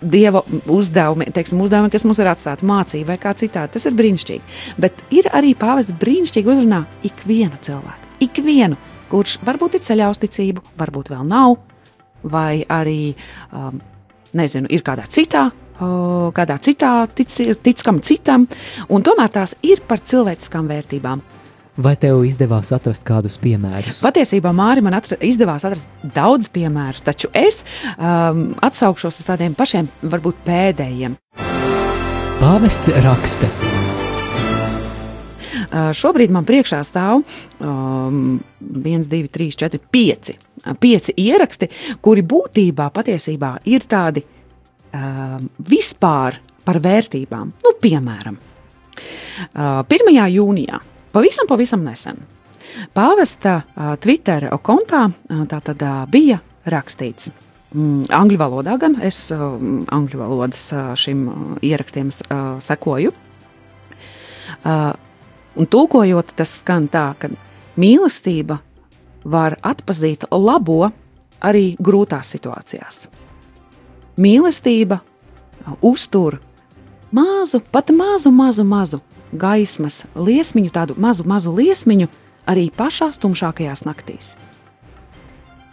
dieva 0.00 0.42
uzdevumi, 0.70 1.28
teiksim, 1.34 1.60
uzdevumi, 1.60 1.90
kas 1.92 2.04
mums 2.08 2.20
ir 2.22 2.30
atstāti 2.30 2.66
mācībai, 2.68 3.06
vai 3.12 3.18
kā 3.20 3.34
citādi. 3.36 3.74
Tas 3.76 3.86
ir 3.88 3.96
brīnišķīgi. 3.98 4.58
Bet 4.80 5.02
ir 5.14 5.28
arī 5.36 5.54
pāvests 5.58 5.96
brīnišķīgi 6.00 6.52
uzrunā 6.54 6.84
ikvienu 7.06 7.60
cilvēku. 7.66 8.12
Ikvienu, 8.24 8.78
kurš 9.10 9.38
varbūt 9.46 9.78
ir 9.78 9.84
ceļā 9.86 10.10
uz 10.12 10.20
ticību, 10.22 10.64
varbūt 10.80 11.10
vēl 11.12 11.26
nav, 11.28 11.56
vai 12.22 12.62
arī, 12.68 13.14
um, 13.56 13.80
nezinu, 14.36 14.70
ir 14.70 14.86
kādā 14.86 15.08
citā. 15.08 15.50
Kādā 15.80 16.58
citā 16.60 16.90
tic, 17.16 17.32
tic 17.64 17.80
kam 17.80 18.02
citam, 18.04 18.42
un 18.92 19.00
tomēr 19.00 19.30
tās 19.32 19.54
ir 19.64 19.80
par 19.88 20.02
cilvēciskām 20.04 20.68
vērtībām. 20.68 21.22
Vai 21.80 21.94
tev 21.96 22.26
izdevās 22.28 22.74
atrast 22.76 23.06
kādus 23.08 23.38
piemērus? 23.40 24.02
Patiesībā 24.04 24.50
Mārija 24.52 24.84
man 24.84 24.98
atra, 24.98 25.16
izdevās 25.24 25.64
atrast 25.64 25.88
daudz 26.12 26.50
piemērus, 26.52 27.00
taču 27.06 27.30
es 27.32 27.62
um, 27.94 28.50
atsaukšos 28.60 29.22
uz 29.22 29.24
tādiem 29.24 29.54
pašiem, 29.56 29.88
varbūt 30.02 30.42
pēdējiem. 30.44 31.14
Pāvests 32.40 32.92
raksta. 33.06 33.48
Uh, 35.70 35.88
šobrīd 35.96 36.34
man 36.34 36.44
priekšā 36.48 36.82
stāv 36.84 37.22
um, 37.62 38.36
1, 38.60 39.08
2, 39.08 39.32
3, 39.32 39.48
4, 39.64 39.80
5, 39.96 40.34
5 40.84 41.10
ieraksti, 41.16 41.70
kuri 42.04 42.26
būtībā 42.34 42.90
patiesībā 42.92 43.54
ir 43.72 43.88
tādi 43.88 44.26
um, 44.26 45.48
vispār 45.72 46.42
par 46.66 46.84
vērtībām. 46.84 47.56
Nu, 47.64 47.76
piemēram, 47.80 48.36
uh, 48.36 49.84
1. 49.88 50.16
jūnijā 50.36 50.84
Pavisam, 51.12 51.48
pavisam 51.48 51.82
nesen. 51.82 52.20
Pāvesta 52.94 53.60
uh, 53.64 53.94
Twitter 53.98 54.46
kontā 54.62 55.08
uh, 55.10 55.42
tā 55.50 55.58
tad 55.64 55.82
uh, 55.82 56.04
bija 56.10 56.38
rakstīts. 56.70 57.32
Mm, 57.74 58.06
angļu 58.14 58.38
valodā 58.38 58.76
gan 58.78 58.96
es 59.02 59.18
uh, 59.34 59.56
angļu 59.90 60.20
valodas 60.20 60.62
uh, 60.74 60.92
šim 60.94 61.24
uh, 61.26 61.34
ierakstiem 61.66 62.10
uh, 62.10 62.60
sekoju. 62.62 63.12
Uh, 64.62 64.92
un 65.58 65.66
tulkojot, 65.66 66.34
tas 66.38 66.54
skan 66.62 66.86
tā, 66.90 67.08
ka 67.18 67.32
mīlestība 67.80 68.60
var 69.24 69.58
atpazīt 69.66 70.28
labo 70.30 70.92
arī 71.42 71.74
grūtās 71.82 72.30
situācijās. 72.36 73.08
Mīlestība 74.20 75.00
uztur 75.82 76.38
mazu, 77.10 77.62
pat 77.72 77.90
mazu, 77.90 78.30
mazu, 78.30 78.64
mazu 78.64 79.00
gaismas 79.32 80.04
liesmiņu, 80.14 80.70
tādu 80.74 80.96
mazu, 81.00 81.24
mazu 81.28 81.52
liesmiņu 81.54 82.08
arī 82.50 82.68
pašās 82.74 83.18
tumšākajās 83.22 83.84
naktīs. 83.86 84.34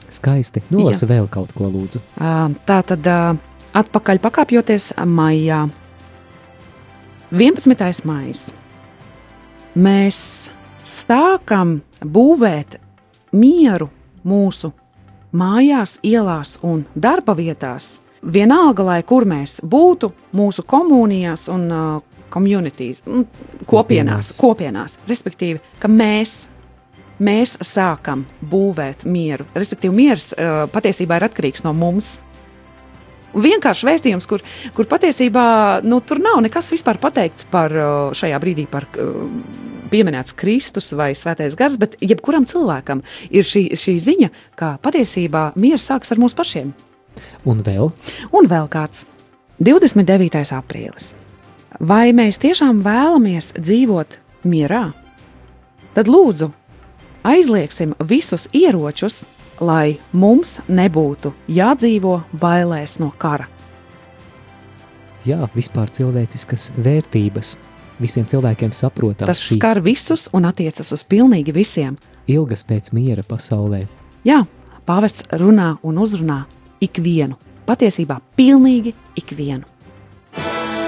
Skaisti. 0.10 0.64
Nolasa 0.72 1.06
Jā. 1.06 1.12
vēl 1.16 1.28
kaut 1.32 1.52
ko, 1.56 1.68
lūdzu. 1.72 2.02
Tā 2.68 2.80
tad 2.88 3.08
atpakaļ 3.76 4.22
pakāpjoties 4.24 4.94
maijā. 5.04 5.66
11. 7.32 8.06
maijs. 8.08 8.54
Mēs 9.76 10.20
sākam 10.88 11.82
būvēt 12.00 12.80
mieru 13.36 13.90
mūsu 14.28 14.72
mājās, 15.36 15.98
ielās 16.04 16.56
un 16.64 16.86
darba 16.96 17.36
vietās. 17.36 17.98
Vienalga, 18.24 18.84
lai 18.84 19.02
kur 19.04 19.28
mēs 19.28 19.60
būtu, 19.62 20.10
mūsu 20.36 20.64
komunijās 20.66 21.48
un 21.52 21.68
uh, 21.72 22.17
communities, 22.34 23.02
nu, 23.08 23.26
kopienās, 23.70 24.36
kopienās. 24.42 24.98
Respektīvi, 25.10 25.62
ka 25.82 25.90
mēs, 25.92 26.48
mēs 27.24 27.58
sākam 27.66 28.26
būvēt 28.52 29.06
mieru. 29.10 29.48
Respektīvi, 29.58 29.96
miers 29.96 30.32
uh, 30.34 30.66
patiesībā 30.74 31.20
ir 31.20 31.28
atkarīgs 31.30 31.66
no 31.68 31.74
mums. 31.78 32.18
Vienkārši 33.38 33.86
vēstījums, 33.90 34.26
kur, 34.30 34.42
kur 34.74 34.88
patiesībā 34.90 35.48
nu, 35.86 36.00
tur 36.02 36.22
nav 36.24 36.40
nekas 36.46 36.72
vispār 36.74 37.00
pateikts 37.02 37.48
par 37.52 37.74
uh, 37.76 37.96
šajā 38.18 38.40
brīdī 38.42 38.66
par 38.72 38.88
uh, 38.98 39.28
pieminēts 39.92 40.36
Kristus 40.38 40.92
vai 40.98 41.12
Svētais 41.16 41.56
Gars, 41.58 41.78
bet 41.80 41.96
jebkuram 42.04 42.48
cilvēkam 42.50 43.04
ir 43.30 43.48
šī, 43.48 43.70
šī 43.78 43.98
ziņa, 44.04 44.32
ka 44.60 44.76
patiesībā 44.84 45.52
miers 45.60 45.88
sākas 45.90 46.14
ar 46.16 46.24
mums 46.24 46.36
pašiem. 46.38 46.74
Un 47.48 47.64
vēl? 47.66 47.92
Un 48.36 48.50
vēl 48.50 48.68
kāds 48.72 49.06
29. 49.64 50.44
aprīlis. 50.58 51.16
Vai 51.80 52.10
mēs 52.10 52.40
tiešām 52.42 52.80
vēlamies 52.82 53.52
dzīvot 53.54 54.16
mierā? 54.50 54.96
Tad 55.94 56.10
lūdzu, 56.10 56.50
aizliegsim 57.22 57.94
visus 58.02 58.48
ieročus, 58.54 59.26
lai 59.62 60.00
mums 60.12 60.58
nebūtu 60.70 61.34
jādzīvo 61.48 62.16
bailēs 62.34 62.98
no 63.02 63.12
kara. 63.18 63.46
Jā, 65.28 65.46
vispār 65.54 65.92
cilvēciskas 65.94 66.72
vērtības. 66.82 67.56
Visiem 68.02 68.26
cilvēkiem 68.30 68.74
saprotams. 68.74 69.30
Tas 69.30 69.42
šīs... 69.42 69.60
skar 69.60 69.82
visus 69.86 70.28
un 70.34 70.50
attiecas 70.50 70.94
uz 70.94 71.04
pilnīgi 71.06 71.54
visiem. 71.54 71.98
Ilgas 72.30 72.66
pēc 72.66 72.90
miera 72.94 73.26
pasaulē. 73.26 73.84
Jā, 74.26 74.44
pāvests 74.86 75.30
runā 75.42 75.76
un 75.86 75.98
uzrunā 76.02 76.44
ikvienu. 76.82 77.38
Patiesībā 77.68 78.22
pilnīgi 78.38 78.94
ikvienu. 79.20 79.77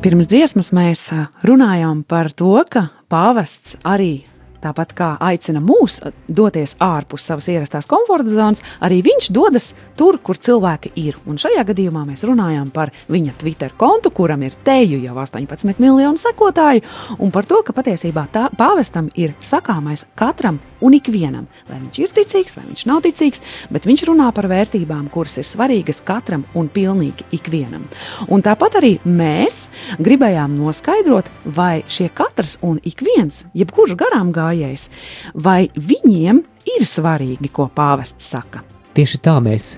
Pirms 0.00 0.30
dziesmas 0.32 0.70
mēs 0.72 1.10
runājām 1.44 1.98
par 2.08 2.30
to, 2.32 2.54
ka 2.72 2.86
pāvests 3.12 3.76
arī 3.84 4.22
Tāpat 4.60 4.90
kā 4.92 5.06
aicina 5.24 5.60
mūs 5.64 6.02
doties 6.28 6.74
ārpus 6.84 7.24
savas 7.30 7.46
ierastās 7.48 7.88
komforta 7.88 8.28
zonas, 8.28 8.60
arī 8.84 8.98
viņš 9.06 9.30
dodas 9.32 9.70
tur, 9.96 10.18
kur 10.20 10.36
cilvēki 10.36 10.92
ir. 11.00 11.16
Un 11.24 11.40
šajā 11.40 11.64
gadījumā 11.70 12.04
mēs 12.08 12.26
runājām 12.28 12.68
par 12.74 12.92
viņa 13.08 13.38
Twitter 13.40 13.72
kontu, 13.80 14.12
kuram 14.12 14.44
ir 14.44 14.56
teju 14.64 15.00
jau 15.00 15.16
18 15.16 15.80
miljonu 15.80 16.20
sekotāju, 16.20 16.84
un 17.16 17.32
par 17.32 17.48
to, 17.48 17.62
ka 17.64 17.76
patiesībā 17.76 18.26
tā 18.34 18.50
pāvestam 18.56 19.08
ir 19.16 19.32
sakāmais 19.40 20.04
katram 20.18 20.60
un 20.84 20.96
ikvienam. 20.96 21.48
Vai 21.68 21.80
viņš 21.80 22.00
ir 22.02 22.14
ticīgs, 22.16 22.56
vai 22.58 22.64
viņš 22.68 22.86
nav 22.90 23.02
ticīgs, 23.06 23.42
bet 23.72 23.88
viņš 23.88 24.06
runā 24.10 24.30
par 24.36 24.48
vērtībām, 24.50 25.10
kuras 25.12 25.38
ir 25.40 25.48
svarīgas 25.48 26.02
katram 26.06 26.44
un 26.54 26.70
pilnīgi 26.72 27.26
ikvienam. 27.36 27.86
Un 28.28 28.44
tāpat 28.46 28.80
arī 28.80 28.96
mēs 29.04 29.66
gribējām 30.00 30.56
noskaidrot, 30.58 31.30
vai 31.44 31.82
šie 31.88 32.10
katrs 32.14 32.58
un 32.66 32.80
ik 32.84 33.04
viens, 33.06 33.44
jebkurš 33.56 33.96
garām 34.00 34.34
gājējs, 34.36 34.88
vai 35.34 35.68
viņiem 35.76 36.42
ir 36.76 36.88
svarīgi, 36.88 37.52
ko 37.52 37.70
pāvests 37.74 38.32
saka. 38.32 38.64
Tieši 38.96 39.20
tā 39.22 39.38
mēs 39.42 39.76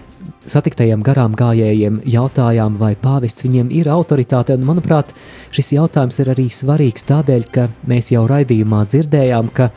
satiktajiem 0.50 1.02
garām 1.06 1.34
gājējiem 1.38 2.00
jautājām, 2.08 2.76
vai 2.80 2.94
pāvests 2.98 3.46
viņiem 3.46 3.70
ir 3.74 3.90
autoritāte, 3.92 4.56
un 4.58 4.66
manuprāt, 4.66 5.12
šis 5.54 5.74
jautājums 5.76 6.18
ir 6.22 6.32
arī 6.34 6.48
svarīgs 6.50 7.06
tādēļ, 7.08 7.48
ka 7.54 7.68
mēs 7.90 8.12
jau 8.14 8.24
raidījumā 8.30 8.84
dzirdējām, 8.90 9.50
ka 9.54 9.70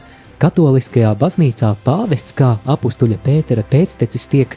Katoliskajā 0.46 1.16
baznīcā 1.18 1.72
pāvests 1.82 2.36
kā 2.38 2.52
apustuļa 2.70 3.16
Pētera 3.24 3.64
pēctecis 3.66 4.28
tiek 4.30 4.52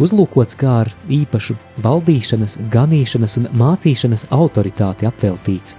uzlūkots 0.00 0.56
kā 0.56 0.78
ar 0.86 0.90
īpašu 1.12 1.58
valdīšanas, 1.84 2.54
ganīšanas 2.72 3.36
un 3.42 3.48
mācīšanas 3.60 4.24
autoritāti 4.32 5.04
apveltīts, 5.04 5.74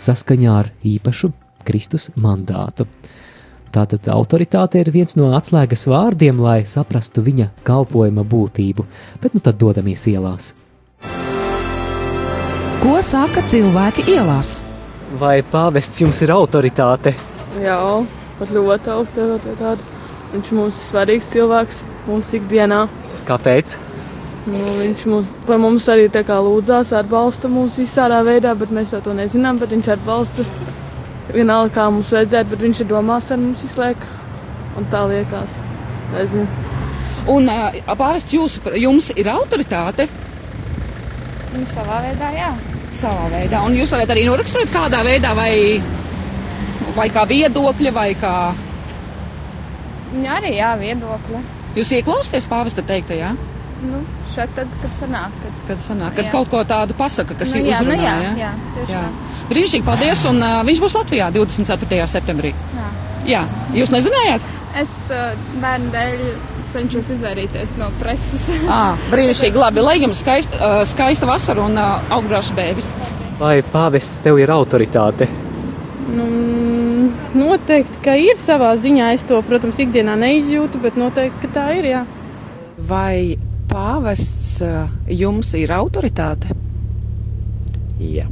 saskaņā 0.00 0.54
ar 0.62 0.70
īpašu 0.94 1.28
Kristus 1.68 2.08
mandātu. 2.16 2.86
Tātad 3.76 4.08
autoritāte 4.14 4.80
ir 4.80 4.88
viens 4.96 5.18
no 5.20 5.28
atslēgas 5.36 5.84
vārdiem, 5.92 6.40
lai 6.40 6.62
saprastu 6.64 7.20
viņa 7.28 7.50
kalpojuma 7.68 8.24
būtību, 8.24 8.88
bet 9.20 9.36
nu 9.36 9.44
tad 9.44 9.60
dodamies 9.60 10.06
ielās. 10.08 10.54
Ko 12.80 12.96
saka 13.04 13.44
cilvēki 13.44 14.08
ielās? 14.16 14.62
Vai 15.20 15.42
pāvests 15.44 16.00
jums 16.00 16.24
ir 16.24 16.32
autoritāte? 16.32 17.12
Jā, 17.60 17.76
pat 18.42 18.52
ļoti 18.58 18.92
augstu 18.96 19.30
tādu. 19.62 19.88
Viņš 20.32 20.52
mums 20.56 20.76
ir 20.76 20.86
svarīgs 20.90 21.32
cilvēks 21.32 21.80
mūsu 22.08 22.38
ikdienā. 22.40 22.84
Kāpēc? 23.28 23.74
Nu, 24.42 24.60
viņš 24.80 25.04
mums, 25.06 25.28
par 25.46 25.60
mums 25.62 25.84
arī 25.92 26.08
tā 26.10 26.24
kā 26.26 26.40
lūdzās, 26.42 26.90
atbalsta 26.98 27.50
mūs 27.52 27.76
visādā 27.78 28.22
veidā, 28.26 28.56
bet 28.58 28.72
mēs 28.74 28.94
to 29.04 29.14
nezinām, 29.14 29.60
bet 29.60 29.70
viņš 29.76 29.92
atbalsta 29.94 30.46
vienalga, 31.30 31.70
kā 31.76 31.86
mums 31.94 32.10
vajadzētu, 32.16 32.50
bet 32.50 32.64
viņš 32.66 32.82
ir 32.82 32.90
domās 32.90 33.30
ar 33.30 33.38
mums 33.38 33.62
visu 33.62 33.78
laiku. 33.78 34.10
Un 34.80 34.88
tā 34.90 35.04
liekas. 35.06 35.54
Nezinu. 36.16 36.48
Un 37.30 37.46
uh, 37.52 37.78
pāvests 37.94 38.34
jūs, 38.34 38.58
jums 38.82 39.12
ir 39.14 39.30
autoritāte? 39.30 40.08
Nu, 41.52 41.62
savā 41.68 42.00
veidā, 42.08 42.32
jā. 42.34 42.50
Savā 42.96 43.28
veidā. 43.30 43.62
Un 43.68 43.76
jūs 43.78 43.92
varat 43.94 44.10
arī 44.10 44.24
noraksturot 44.26 44.72
kādā 44.74 45.04
veidā 45.06 45.36
vai 45.38 45.52
vai 46.96 47.08
kā 47.12 47.24
viedokļa, 47.28 47.92
vai 47.94 48.10
kā. 48.18 48.36
Jā, 50.12 50.38
arī 50.38 50.56
jā, 50.58 50.72
viedokļa. 50.80 51.42
Jūs 51.76 51.92
ieklausāties 51.98 52.48
pāvesta 52.50 52.84
teiktajā? 52.84 53.32
Nu, 53.82 54.02
šeit, 54.34 54.52
tad, 54.56 54.70
kad 54.82 54.92
sanāk. 55.00 55.34
Kad, 55.42 55.60
kad 55.70 55.82
sanāk, 55.82 56.14
kad 56.18 56.28
jā. 56.28 56.32
kaut 56.34 56.50
ko 56.52 56.62
tādu 56.68 56.96
pasaka, 56.98 57.36
kas 57.38 57.54
nu, 57.56 57.62
ir 57.62 57.72
uzrunā. 57.72 57.96
Nu, 57.96 58.04
jā, 58.04 58.16
jā, 58.38 58.52
jā, 58.84 58.88
jā. 58.92 59.04
Brīnišķīgi, 59.50 59.86
paldies, 59.86 60.24
un 60.30 60.40
uh, 60.44 60.60
viņš 60.68 60.82
būs 60.84 60.96
Latvijā 61.00 61.28
24. 61.34 62.06
septembrī. 62.12 62.52
Jā. 62.76 62.88
jā. 63.32 63.44
Jūs 63.76 63.92
nezinājāt? 63.94 64.50
Es 64.82 64.92
uh, 65.12 65.32
bērnu 65.60 65.92
dēļ 65.92 66.26
cenšos 66.72 67.10
izvairīties 67.16 67.74
no 67.80 67.90
preses. 68.00 68.46
à, 68.72 68.94
brīnišķīgi, 69.12 69.60
labi, 69.60 69.84
lai 69.84 69.98
jums 70.00 70.22
skaist, 70.24 70.54
uh, 70.56 70.80
skaista 70.88 71.28
vasara 71.28 71.64
un 71.66 71.76
uh, 71.80 72.12
augļošs 72.16 72.52
bēbis. 72.56 72.92
Vai 73.40 73.56
pāvests 73.72 74.22
tev 74.24 74.38
ir 74.40 74.52
autoritāte? 74.54 75.28
Noteikti, 77.32 78.00
ka 78.04 78.14
ir 78.20 78.36
savā 78.40 78.74
ziņā. 78.76 79.12
Es 79.16 79.24
to, 79.28 79.38
protams, 79.46 79.80
ikdienā 79.80 80.18
neizjūtu, 80.20 80.82
bet 80.84 80.98
noteikti, 81.00 81.46
ka 81.46 81.52
tā 81.54 81.66
ir. 81.78 81.88
Jā. 81.88 82.02
Vai 82.88 83.38
pāvests 83.72 84.60
eh, 84.66 84.92
jums 85.22 85.54
ir 85.56 85.72
autoritāte? 85.72 86.52
Jā. 88.02 88.28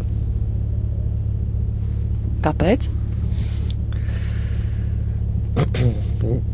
Kāpēc? 2.44 2.88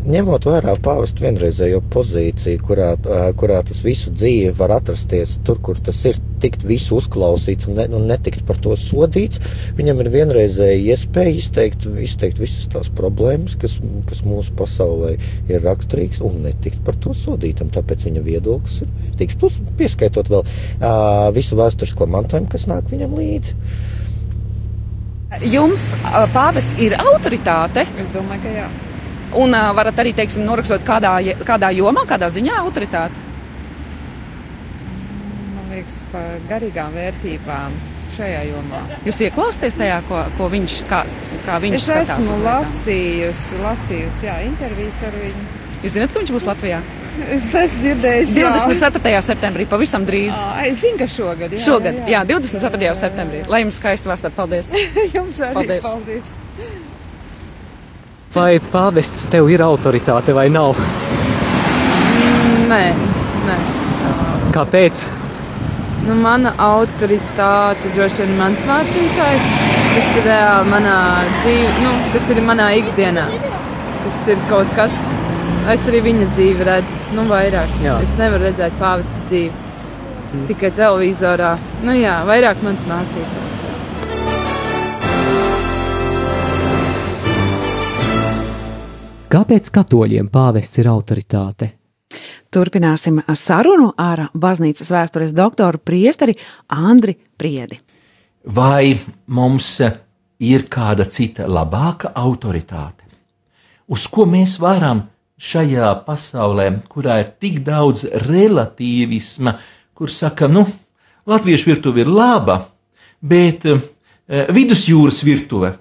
Ņemot 0.07 0.47
vērā 0.47 0.77
pāvesta 0.85 1.25
vienreizējo 1.25 1.81
pozīciju, 1.93 2.63
kurā, 2.67 2.93
kurā 3.39 3.63
tas 3.67 3.83
visu 3.85 4.13
dzīvi 4.15 4.53
var 4.59 4.77
atrasties 4.77 5.39
tur, 5.47 5.59
kur 5.65 5.81
tas 5.83 5.99
ir, 6.09 6.21
tikt 6.43 6.67
visu 6.69 6.99
uzklausīts 7.01 7.67
un, 7.71 7.79
ne, 7.81 7.87
un 7.97 8.07
netikt 8.11 8.45
par 8.47 8.61
to 8.63 8.77
sodīts, 8.79 9.41
viņam 9.79 10.05
ir 10.05 10.13
vienreizēja 10.13 10.95
iespēja 10.95 11.35
izteikt, 11.41 11.89
izteikt 12.05 12.43
visas 12.43 12.69
tās 12.73 12.91
problēmas, 12.93 13.57
kas, 13.59 13.79
kas 14.09 14.23
mūsu 14.27 14.55
pasaulē 14.59 15.17
ir 15.49 15.65
raksturīgas, 15.65 16.23
un 16.27 16.43
netikt 16.45 16.83
par 16.87 16.99
to 17.03 17.17
sodītam. 17.17 17.73
Tāpēc 17.75 18.07
viņa 18.07 18.25
viedoklis 18.27 18.83
ir 18.85 18.93
vērtīgs. 19.17 19.39
Plus, 19.41 19.61
pieskaitot 19.79 20.29
vēl 20.31 20.45
uh, 20.45 21.33
visu 21.35 21.57
vēsturisko 21.57 22.07
mantojumu, 22.07 22.49
kas 22.53 22.67
nāk 22.67 22.91
viņam 22.91 23.17
līdzi. 23.17 23.55
Jums 25.43 25.91
pāvests 26.33 26.79
ir 26.79 26.95
autoritāte? 26.97 27.87
Es 27.99 28.13
domāju, 28.15 28.43
ka 28.45 28.53
jā. 28.55 28.69
Un 29.37 29.53
uh, 29.53 29.71
varat 29.77 29.99
arī, 30.01 30.15
teiksim, 30.17 30.45
norakstot 30.49 30.85
kādā, 30.87 31.13
kādā 31.45 31.73
jomā, 31.77 32.07
kādā 32.09 32.31
ziņā 32.33 32.57
autoritāti? 32.63 33.25
Man 35.57 35.69
liekas, 35.75 36.01
par 36.13 36.41
garīgām 36.49 36.97
vērtībām 36.97 37.77
šajā 38.17 38.43
jomā. 38.49 38.83
Jūs 39.07 39.21
ieklausāties 39.29 39.77
tajā, 39.77 40.01
ko, 40.09 40.23
ko 40.39 40.49
viņš, 40.53 40.79
kā, 40.91 41.03
kā 41.45 41.59
viņš 41.65 41.79
es 41.81 41.89
skatās? 41.91 42.15
Es 42.15 42.23
esmu 42.25 42.39
lasījusi, 42.47 43.61
lasījusi, 43.65 44.29
jā, 44.29 44.39
intervijas 44.49 45.03
ar 45.09 45.19
viņu. 45.21 45.49
Jūs 45.85 45.99
zināt, 45.99 46.15
ka 46.15 46.23
viņš 46.23 46.33
būs 46.39 46.49
Latvijā? 46.49 46.81
Es 47.17 47.47
esmu 47.57 47.81
dzirdējis. 47.81 48.33
24. 48.37 49.13
Jā. 49.15 49.21
septembrī, 49.25 49.65
pavisam 49.71 50.05
drīz. 50.05 50.37
À, 50.37 50.67
es 50.69 50.83
zinu, 50.83 50.99
ka 51.01 51.09
šogad. 51.09 51.55
Jā, 51.57 51.63
šogad, 51.65 52.01
jā, 52.03 52.09
jā. 52.13 52.25
jā 52.29 52.37
24. 52.37 52.83
Jā. 52.91 52.97
septembrī. 53.01 53.45
Lai 53.49 53.63
jums 53.65 53.81
skaisti 53.81 54.13
vasara. 54.13 54.37
Paldies! 54.37 54.75
jums 55.17 55.41
arī 55.41 55.63
paldies! 55.63 55.87
paldies. 55.87 56.35
Vai 58.35 58.59
pāvests 58.73 59.29
tev 59.33 59.51
ir 59.53 59.63
autoritāte 59.65 60.35
vai 60.37 60.49
nav? 60.53 60.79
Nē, 62.71 62.83
nē. 63.47 63.59
Kāpēc? 64.57 65.07
Nu, 66.07 66.17
mana 66.23 66.53
autoritāte 66.63 67.95
droši 67.95 68.25
vien 68.25 68.35
mans 68.41 68.67
mācītājs. 68.69 69.47
Tas 69.97 70.11
ir 70.21 70.29
reāli 70.29 70.73
manā 70.75 70.99
dzīvē, 71.39 71.71
nu, 71.85 71.95
tas 72.13 72.29
ir 72.35 72.43
manā 72.47 72.69
ikdienā. 72.83 73.25
Tas 74.05 74.21
ir 74.31 74.43
kaut 74.51 74.75
kas, 74.77 75.01
Es 75.67 75.83
arī 75.91 75.99
viņa 76.05 76.27
dzīvi 76.31 76.65
redzu, 76.67 76.99
nu, 77.17 77.25
vairāk. 77.27 77.73
Jā. 77.83 77.97
Es 78.05 78.13
nevaru 78.21 78.47
redzēt 78.47 78.77
pāvesta 78.79 79.23
dzīvi. 79.27 79.65
Tikai 80.47 80.71
televizorā. 80.77 81.57
Nu 81.87 81.95
jā, 81.97 82.21
vairāk 82.29 82.63
mans 82.63 82.87
mācītājs. 82.87 83.56
Kāpēc 89.37 89.69
katoļiem 89.69 90.31
pāvests 90.33 90.79
ir 90.81 90.87
autoritāte? 90.89 91.67
Turpināsim 92.49 93.19
sarunu 93.37 93.91
ar 94.01 94.31
baznīcas 94.33 94.89
vēstures 94.95 95.35
doktoru 95.37 95.77
priesteri 95.77 96.33
Andri 96.73 97.13
Priedi. 97.37 97.77
Vai 98.57 98.97
mums 99.27 99.69
ir 100.41 100.65
kāda 100.73 101.05
cita 101.13 101.51
labāka 101.53 102.15
autoritāte? 102.17 103.05
Uz 103.93 104.07
ko 104.09 104.25
mēs 104.25 104.57
varam 104.63 105.05
šajā 105.37 105.93
pasaulē, 106.09 106.71
kurā 106.89 107.21
ir 107.21 107.35
tik 107.37 107.61
daudz 107.67 108.07
relativisma, 108.25 109.59
kur 109.93 110.09
saka, 110.09 110.49
nu, 110.49 110.65
latviešu 111.29 111.75
virtuve 111.75 112.07
ir 112.07 112.09
laba, 112.09 112.63
bet 113.21 113.69
uh, 113.69 113.85
vidusjūras 114.49 115.21
virtuve 115.29 115.77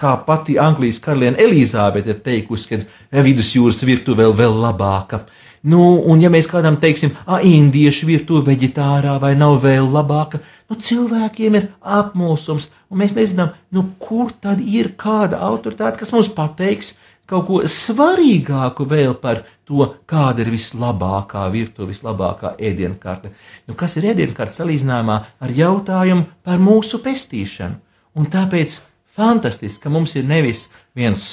kā 0.00 0.14
pati 0.26 0.56
Anglijas 0.58 1.00
karaliene 1.04 1.40
Elizabete 1.42 2.14
ir 2.14 2.24
teikusi, 2.24 2.70
ka 2.70 3.22
vidusjūras 3.26 3.84
virtuve 3.84 4.24
vēl, 4.24 4.36
vēl 4.38 4.58
labāka. 4.64 5.24
Nu, 5.60 5.80
un 6.08 6.22
ja 6.24 6.30
mēs 6.32 6.48
kādam 6.48 6.78
teiksim, 6.80 7.12
ah, 7.26 7.42
indiešu 7.44 8.06
virtuve 8.08 8.46
veģetārā 8.48 9.18
vai 9.20 9.34
nav 9.36 9.58
vēl 9.60 9.90
labāka, 9.92 10.40
nu, 10.70 10.78
cilvēkiem 10.80 11.58
ir 11.58 11.66
apmulsums, 11.84 12.70
un 12.88 13.02
mēs 13.02 13.12
nezinām, 13.18 13.52
nu, 13.76 13.84
kur 14.00 14.32
tad 14.32 14.62
ir 14.64 14.94
kāda 14.96 15.42
autoritāte, 15.50 16.00
kas 16.00 16.14
mums 16.16 16.32
pateiks 16.32 16.94
kaut 17.30 17.46
ko 17.46 17.60
svarīgāku 17.68 18.88
vēl 18.88 19.12
par 19.20 19.44
to, 19.68 19.84
kāda 20.08 20.42
ir 20.42 20.50
vislabākā 20.54 21.44
virtuve, 21.52 21.92
vislabākā 21.92 22.56
ēdienkarte. 22.56 23.34
Nu, 23.68 23.76
kas 23.78 23.98
ir 24.00 24.08
ēdienkarte 24.14 24.56
salīdzinājumā 24.56 25.18
ar 25.44 25.54
jautājumu 25.60 26.26
par 26.46 26.62
mūsu 26.62 27.02
pestīšanu? 27.04 27.78
Un 28.18 28.26
tāpēc 28.32 28.80
fantastiski, 29.16 29.82
ka 29.82 29.92
mums 29.92 30.14
ir 30.16 30.26
nevis 30.28 30.68
viens, 30.96 31.24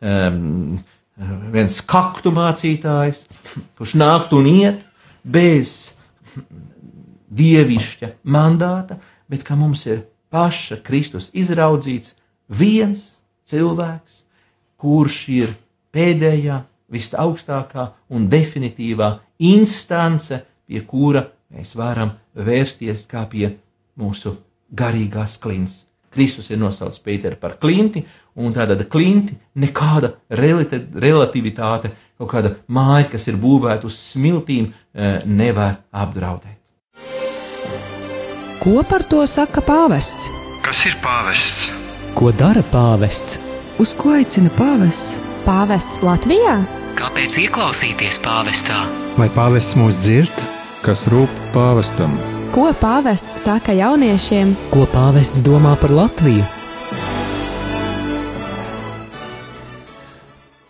um, 0.00 0.78
viens 1.52 1.80
kaktu 1.86 2.32
mācītājs, 2.34 3.24
kurš 3.78 3.96
nāktu 4.00 4.40
un 4.40 4.48
iet 4.50 4.84
bez 5.24 5.90
dievišķa 7.30 8.14
mandāta, 8.24 8.98
bet 9.30 9.44
ka 9.46 9.56
mums 9.58 9.84
ir 9.86 10.04
paša 10.30 10.80
Kristus 10.86 11.30
izraudzīts 11.36 12.16
viens 12.48 13.04
cilvēks, 13.50 14.24
kurš 14.80 15.22
ir 15.34 15.54
pēdējā, 15.94 16.64
visaugstākā 16.90 17.84
un 18.10 18.24
definitīvā 18.30 19.12
instance, 19.46 20.40
pie 20.66 20.80
kura 20.86 21.22
mēs 21.54 21.76
varam 21.78 22.16
vērsties 22.34 23.06
kā 23.10 23.22
pie 23.30 23.52
mūsu 23.98 24.34
garīgās 24.74 25.36
klints. 25.42 25.84
Kristus 26.10 26.50
ir 26.50 26.58
nosaucis 26.58 27.02
Pēteru 27.04 27.38
par 27.40 27.56
klinti, 27.62 28.02
un 28.36 28.54
tāda 28.54 28.76
klinti 28.90 29.36
nekāda 29.62 30.14
relativitāte, 30.30 31.92
kaut 32.18 32.30
kāda 32.32 32.54
māja, 32.68 33.10
kas 33.12 33.28
ir 33.30 33.38
būvēta 33.40 33.86
uz 33.86 33.98
smiltīm, 34.14 34.72
eh, 34.94 35.18
nevar 35.26 35.78
apdraudēt. 35.92 36.58
Ko 38.60 38.82
par 38.84 39.06
to 39.08 39.22
saka 39.26 39.62
pāvests? 39.64 40.28
Kas 40.62 40.84
ir 40.84 40.98
pāvests? 41.00 41.70
Ko 42.14 42.32
dara 42.32 42.62
pāvests? 42.62 43.38
Uz 43.80 43.94
ko 43.96 44.10
aicina 44.18 44.50
pāvests? 44.58 45.20
Pāvests 45.46 46.02
Latvijā? 46.04 46.58
Kāpēc 46.98 47.38
ieklausīties 47.46 48.20
pāvestā? 48.20 48.82
Vai 49.16 49.30
pāvests 49.32 49.78
mūs 49.80 50.02
dzird? 50.02 50.44
Kas 50.84 51.06
rūp 51.08 51.40
pāvestam? 51.54 52.39
Ko 52.50 52.72
pāvests 52.74 53.44
saka 53.44 53.70
jauniešiem? 53.78 54.48
Ko 54.72 54.82
pāvests 54.90 55.38
domā 55.46 55.76
par 55.78 55.92
Latviju? 55.94 56.42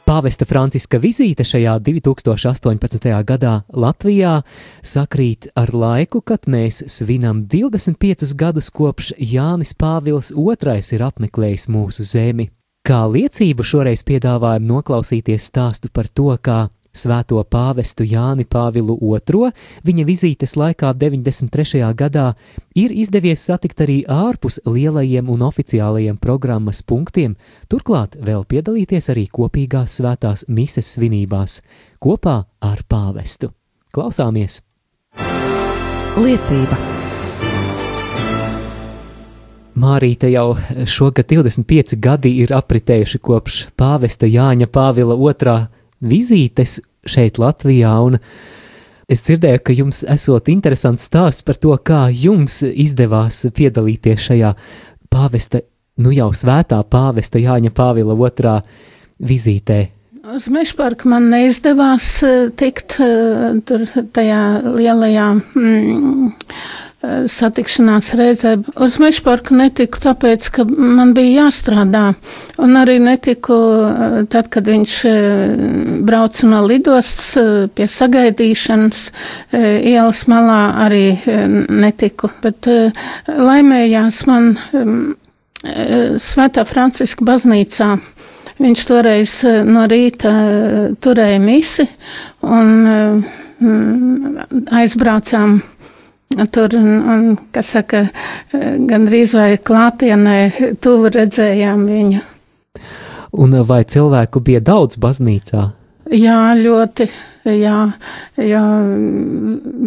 Pāvesta 0.04 0.44
Franciska 0.44 1.00
vizīte 1.00 1.40
šajā 1.40 1.78
2018. 1.86 3.08
gadā 3.24 3.54
Latvijā 3.72 4.34
sakrīt 4.84 5.48
ar 5.56 5.72
laiku, 5.72 6.20
kad 6.20 6.44
mēs 6.52 6.82
svinam 6.92 7.46
25 7.48 8.34
gadus 8.36 8.68
kopš 8.68 9.14
Jānis 9.16 9.72
Pāvils 9.72 10.34
II 10.36 10.84
ir 10.98 11.06
apmeklējis 11.08 11.70
mūsu 11.72 12.04
zemi. 12.04 12.50
Kā 12.84 13.06
liecību 13.08 13.64
šoreiz 13.64 14.04
piedāvājam 14.04 14.68
noklausīties 14.68 15.48
stāstu 15.48 15.88
par 15.88 16.12
to, 16.12 16.28
kā 16.44 16.66
Svēto 16.90 17.38
pāvestu 17.46 18.02
Jāni 18.02 18.42
Pāvilu 18.50 18.96
II 18.98 19.52
viņa 19.86 20.04
vizītes 20.08 20.56
laikā 20.58 20.90
93. 20.98 21.84
gadā 21.94 22.32
ir 22.74 22.90
izdevies 22.90 23.44
satikt 23.46 23.84
arī 23.84 24.00
ārpus 24.10 24.58
lielajiem 24.66 25.30
un 25.30 25.46
oficiālajiem 25.46 26.18
programmas 26.18 26.82
punktiem, 26.82 27.36
turklāt 27.70 28.18
vēl 28.18 28.42
piedalīties 28.42 29.12
arī 29.14 29.28
kopīgās 29.30 30.00
svētās 30.00 30.48
mises 30.48 30.90
svinībās 30.96 31.60
kopā 32.02 32.40
ar 32.58 32.82
pāvestu. 32.90 33.54
Klausāmies! 33.94 34.58
Liecība! 36.18 36.76
Mārīte 39.80 40.28
jau 40.28 40.56
šogad 40.90 41.30
25 41.30 41.94
gadi 42.02 42.40
ir 42.42 42.50
apritējuši 42.52 43.20
kopš 43.22 43.60
pāvesta 43.78 44.26
Jāņa 44.26 44.66
Pāvila 44.66 45.14
II 45.14 45.79
vizītes 46.00 46.80
šeit, 47.08 47.38
Latvijā. 47.40 47.94
Es 49.10 49.24
dzirdēju, 49.26 49.62
ka 49.64 49.74
jums 49.74 50.04
esot 50.06 50.48
interesants 50.52 51.08
stāsts 51.08 51.44
par 51.46 51.58
to, 51.58 51.74
kā 51.82 52.08
jums 52.14 52.62
izdevās 52.62 53.42
piedalīties 53.56 54.28
šajā 54.28 54.52
pāvesta, 55.10 55.64
nu 56.00 56.12
jau 56.14 56.30
svētā 56.36 56.78
pāvesta 56.86 57.42
Jāņa 57.42 57.72
Pāvila 57.74 58.14
otrā 58.14 58.60
vizītē. 59.18 59.88
Uz 60.30 60.50
Mešparku 60.52 61.08
man 61.08 61.30
neizdevās 61.32 62.06
eh, 62.28 62.50
tikt 62.52 62.98
eh, 63.00 63.56
tur 63.66 63.86
tajā 64.12 64.40
lielajā 64.76 65.28
mm, 65.32 66.28
satikšanās 67.00 68.12
reizē. 68.18 68.54
Uz 68.84 68.98
Mešparku 69.00 69.56
netiku 69.56 70.02
tāpēc, 70.04 70.48
ka 70.52 70.66
man 70.68 71.14
bija 71.16 71.46
jāstrādā, 71.46 72.02
un 72.60 72.76
arī 72.76 72.98
netiku 73.00 73.56
eh, 73.86 74.16
tad, 74.32 74.50
kad 74.52 74.68
viņš 74.68 74.96
eh, 75.08 75.54
brauca 76.04 76.50
no 76.50 76.60
lidostas 76.68 77.70
pie 77.76 77.86
sagaidīšanas 77.88 79.06
ielas 79.56 80.22
malā 80.30 80.60
arī 80.84 81.04
netiku, 81.70 82.30
bet 82.42 82.68
laimējās 83.28 84.22
man 84.28 84.52
Svētā 85.60 86.64
Franciska 86.64 87.24
baznīcā. 87.28 87.90
Viņš 88.60 88.84
toreiz 88.88 89.34
no 89.68 89.84
rīta 89.88 90.32
turēja 91.04 91.40
misi 91.42 91.84
un 92.48 93.20
aizbraucām 94.80 95.58
Tur, 96.30 96.74
un, 96.78 97.32
kas 97.50 97.72
saka, 97.74 98.04
gandrīz 98.52 99.32
vai 99.34 99.56
klātienē 99.58 100.36
tuvu 100.78 101.10
redzējām 101.10 101.82
viņu. 101.90 102.20
Un 103.42 103.56
vai 103.66 103.82
cilvēku 103.82 104.42
bija 104.46 104.62
daudz 104.62 104.98
baznīcā? 105.02 105.64
Jā, 106.10 106.38
ļoti. 106.58 107.06
Jā, 107.50 107.80
jā, 108.36 108.62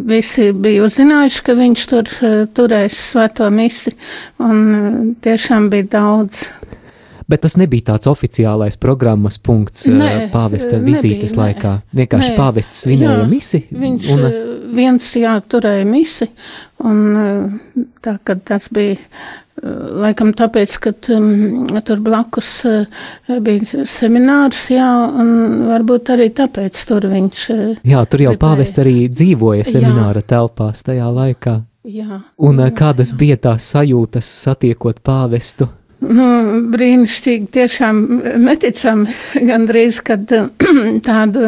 visi 0.09 0.49
bija 0.55 0.83
uzzinājuši, 0.87 1.41
ka 1.45 1.55
viņš 1.59 1.85
tur 1.91 2.11
turēs 2.55 2.99
svēto 3.11 3.49
misi, 3.53 3.93
un 4.41 5.13
tiešām 5.23 5.67
bija 5.71 5.89
daudz. 5.99 6.47
Bet 7.29 7.43
tas 7.45 7.55
nebija 7.59 7.93
tāds 7.93 8.09
oficiālais 8.11 8.75
programmas 8.81 9.37
punkts 9.39 9.85
nē, 9.87 10.31
pāvesta 10.33 10.79
vizītes 10.81 11.35
nebija, 11.35 11.43
laikā. 11.43 11.75
Vienkārši 11.95 12.33
nē, 12.33 12.39
pāvests 12.39 12.83
svinēja 12.83 13.27
misi. 13.29 13.63
Viņš, 13.71 14.09
un, 14.15 14.25
viens 14.75 15.07
jā, 15.17 15.37
turēja 15.49 15.85
misi, 15.87 16.27
un 16.83 16.99
eh, 17.19 17.83
tā, 18.03 18.17
kad 18.25 18.43
tas 18.47 18.69
bija 18.73 18.95
eh, 18.95 19.03
laikam 20.03 20.33
tāpēc, 20.37 20.77
ka 20.83 20.93
um, 21.15 21.67
tur 21.85 22.01
blakus 22.03 22.53
uh, 22.69 23.03
bija 23.43 23.85
seminārs, 23.89 24.65
jā, 24.73 24.89
un 25.23 25.67
varbūt 25.69 26.13
arī 26.15 26.31
tāpēc 26.35 26.81
tur 26.89 27.07
viņš. 27.11 27.45
Uh, 27.53 27.77
jā, 27.93 28.01
tur 28.09 28.25
jau 28.27 28.33
pāvests 28.39 28.83
arī 28.83 28.97
dzīvoja 29.11 29.67
semināra 29.67 30.23
jā. 30.23 30.29
telpās 30.35 30.83
tajā 30.85 31.11
laikā. 31.13 31.61
Jā. 31.83 32.23
Un 32.39 32.59
uh, 32.63 32.73
kādas 32.75 33.15
bija 33.19 33.39
tās 33.49 33.71
sajūtas 33.73 34.35
satiekot 34.43 35.03
pāvestu? 35.03 35.69
Nu, 36.03 36.25
brīnišķīgi, 36.73 37.47
tiešām 37.53 37.99
neticami 38.43 39.13
gandrīz, 39.47 40.01
kad 40.03 40.31
tādu 41.07 41.47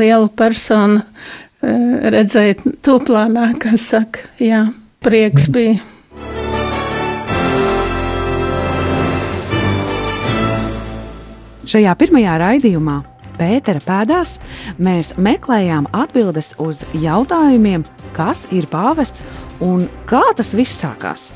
lielu 0.00 0.30
personu 0.38 1.02
redzēt 1.62 2.64
tūplānā, 2.84 3.52
kā 3.62 3.76
saka, 3.80 4.26
jā, 4.42 4.66
prieks 5.04 5.48
bija. 5.52 5.78
Šajā 11.72 11.94
pirmajā 11.96 12.36
raidījumā 12.42 12.98
Pētera 13.38 13.80
pēdās 13.82 14.36
mēs 14.82 15.14
meklējām 15.20 15.88
atbildes 15.96 16.52
uz 16.62 16.82
jautājumiem, 17.00 17.84
kas 18.16 18.44
ir 18.54 18.68
pāvests 18.70 19.24
un 19.64 19.86
kā 20.06 20.22
tas 20.36 20.52
viss 20.58 20.82
sākās. 20.82 21.32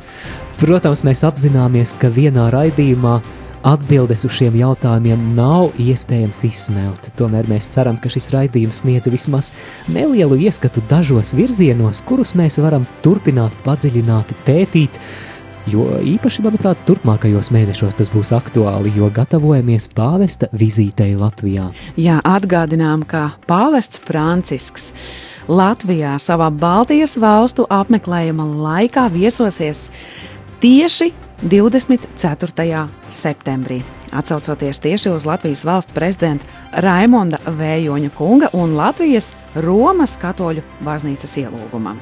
Protams, 0.61 1.03
mēs 1.07 1.25
apzināmies, 1.27 1.97
ka 2.01 2.11
vienā 2.13 2.47
raidījumā 2.53 3.19
atbildes 3.67 4.25
uz 4.29 4.35
šiem 4.39 4.57
jautājumiem 4.61 5.23
nav 5.37 5.75
iespējams 5.83 6.43
izsmelt. 6.49 7.11
Tomēr 7.19 7.49
mēs 7.51 7.71
ceram, 7.75 7.99
ka 8.01 8.11
šis 8.13 8.31
raidījums 8.35 8.85
sniedz 8.85 9.11
vismaz 9.13 9.53
nelielu 9.93 10.39
ieskatu 10.47 10.85
dažos 10.91 11.35
virzienos, 11.37 12.05
kurus 12.07 12.37
mēs 12.39 12.61
varam 12.63 12.87
turpināt, 13.05 13.57
padziļināt, 13.67 14.37
pētīt 14.47 15.01
Jo 15.67 15.97
īpaši, 15.99 16.45
manuprāt, 16.45 16.79
turpmākajos 16.87 17.49
mēnešos 17.51 17.97
tas 17.99 18.11
būs 18.13 18.31
aktuāli, 18.37 18.93
jo 18.95 19.09
gatavojamies 19.11 19.89
pāvesta 19.99 20.47
vizītei 20.55 21.17
Latvijā. 21.19 21.73
Jā, 21.99 22.21
atgādinām, 22.23 23.03
ka 23.03 23.33
pāvests 23.51 23.99
Francisks 23.99 24.93
Latvijā 25.51 26.15
savā 26.23 26.53
Baltijas 26.55 27.17
valstu 27.19 27.67
apmeklējuma 27.67 28.47
laikā 28.63 29.09
viesosies 29.11 29.89
tieši 30.63 31.11
24. 31.43 32.89
septembrī. 33.11 33.83
Atcaucoties 34.13 34.79
tieši 34.81 35.11
uz 35.11 35.27
Latvijas 35.27 35.65
valsts 35.65 35.93
prezidenta 35.93 36.45
Raimonda 36.73 37.39
Vējoņa 37.45 38.11
kunga 38.17 38.49
un 38.57 38.77
Latvijas 38.77 39.35
Romas 39.55 40.17
katoļu 40.17 40.65
baznīcas 40.85 41.37
ielūgumam. 41.43 42.01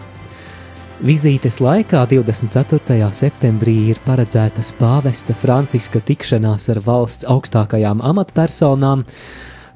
Vizītes 1.02 1.58
laikā 1.58 2.04
24. 2.06 3.08
septembrī 3.10 3.74
ir 3.90 3.98
paredzētas 4.06 4.70
pāvesta 4.78 5.34
Franciska 5.34 5.98
tikšanās 5.98 6.70
ar 6.70 6.78
valsts 6.86 7.26
augstākajām 7.26 8.04
amatpersonām. 8.06 9.02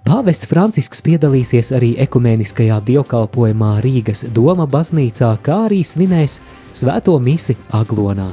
Pāvests 0.06 0.46
Francisks 0.46 1.02
piedalīsies 1.02 1.72
arī 1.74 1.96
ekumeniskajā 2.06 2.78
dievkalpojumā 2.86 3.74
Rīgas 3.82 4.28
Doma 4.32 4.68
baznīcā, 4.70 5.34
kā 5.42 5.64
arī 5.66 5.82
svinēs 5.82 6.38
Svēto 6.78 7.18
misi 7.18 7.58
Aglonā. 7.74 8.30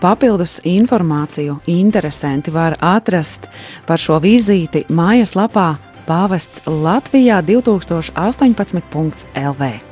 Papildus 0.00 0.60
informāciju 0.64 1.58
interesanti 1.70 2.50
var 2.50 2.76
atrast 2.80 3.48
par 3.86 3.98
šo 3.98 4.18
vizīti 4.22 4.84
mājaslapā 4.90 5.76
Pāvests 6.06 6.62
Latvijā 6.66 7.42
2018.lv. 7.46 9.91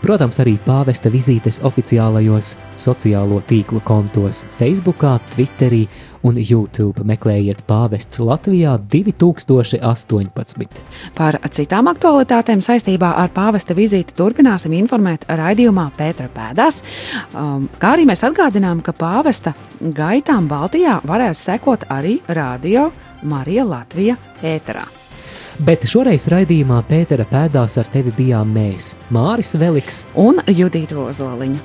Protams, 0.00 0.38
arī 0.40 0.54
pāvesta 0.64 1.10
vizītes 1.12 1.60
oficiālajos 1.68 2.54
sociālo 2.80 3.42
tīklu 3.44 3.82
kontos 3.84 4.46
Facebook, 4.56 5.04
Twitterī 5.34 5.82
un 6.24 6.38
YouTube. 6.40 7.04
Meklējiet 7.04 7.60
pāvests 7.68 8.20
Latvijā 8.24 8.78
2018. 8.92 10.80
Par 11.16 11.38
citām 11.52 11.90
aktualitātēm 11.92 12.62
saistībā 12.64 13.12
ar 13.22 13.32
pāvesta 13.34 13.76
vizīti 13.76 14.16
turpināsim 14.16 14.72
informēt 14.78 15.26
raidījumā 15.28 15.90
Pētera 15.98 16.32
pēdās, 16.32 16.80
um, 17.34 17.68
kā 17.80 17.94
arī 17.96 18.08
mēs 18.08 18.24
atgādinām, 18.28 18.80
ka 18.84 18.96
pāvesta 18.96 19.52
gaitām 19.80 20.48
Baltijā 20.48 21.00
varēs 21.08 21.44
sekot 21.50 21.88
arī 21.92 22.18
radio 22.28 22.88
Marija 23.22 23.68
Latvija 23.68 24.16
ēterā. 24.40 24.99
Bet 25.58 25.84
šoreiz 25.90 26.28
raidījumā 26.30 26.78
Pētera 26.88 27.26
pēdās 27.28 27.76
ar 27.80 27.88
tevi 27.90 28.12
bijām 28.16 28.52
mēs, 28.54 28.94
Māris 29.10 29.56
Veliks 29.58 30.04
un 30.18 30.38
Judita 30.46 30.98
Ozoliņa. 31.02 31.60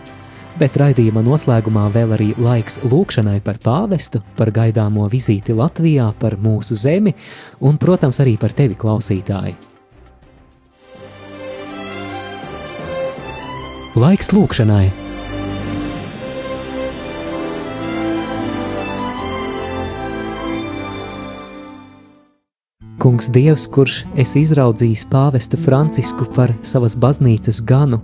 Bet 0.59 0.77
raidījuma 0.79 1.19
noslēgumā 1.23 1.85
vēl 1.91 2.15
arī 2.15 2.29
laiks 2.39 2.79
lūkšanai 2.87 3.41
par 3.43 3.59
pāvestu, 3.63 4.23
par 4.39 4.53
gaidāmo 4.55 5.09
vizīti 5.11 5.55
Latvijā, 5.55 6.09
par 6.19 6.37
mūsu 6.39 6.79
zemi 6.79 7.13
un, 7.59 7.77
protams, 7.77 8.23
arī 8.23 8.37
par 8.39 8.55
tevi 8.55 8.79
klausītāju. 8.79 9.55
Laiks 13.95 14.31
lūkšanai! 14.35 15.04
Kungs, 23.05 23.27
Dievs, 23.29 23.67
kurš 23.69 23.99
esi 24.17 24.39
izraudzījis 24.41 25.03
pāvestu 25.11 25.59
Francisku 25.61 26.25
par 26.33 26.49
savas 26.65 26.95
baznīcas 26.97 27.59
ganu, 27.61 27.99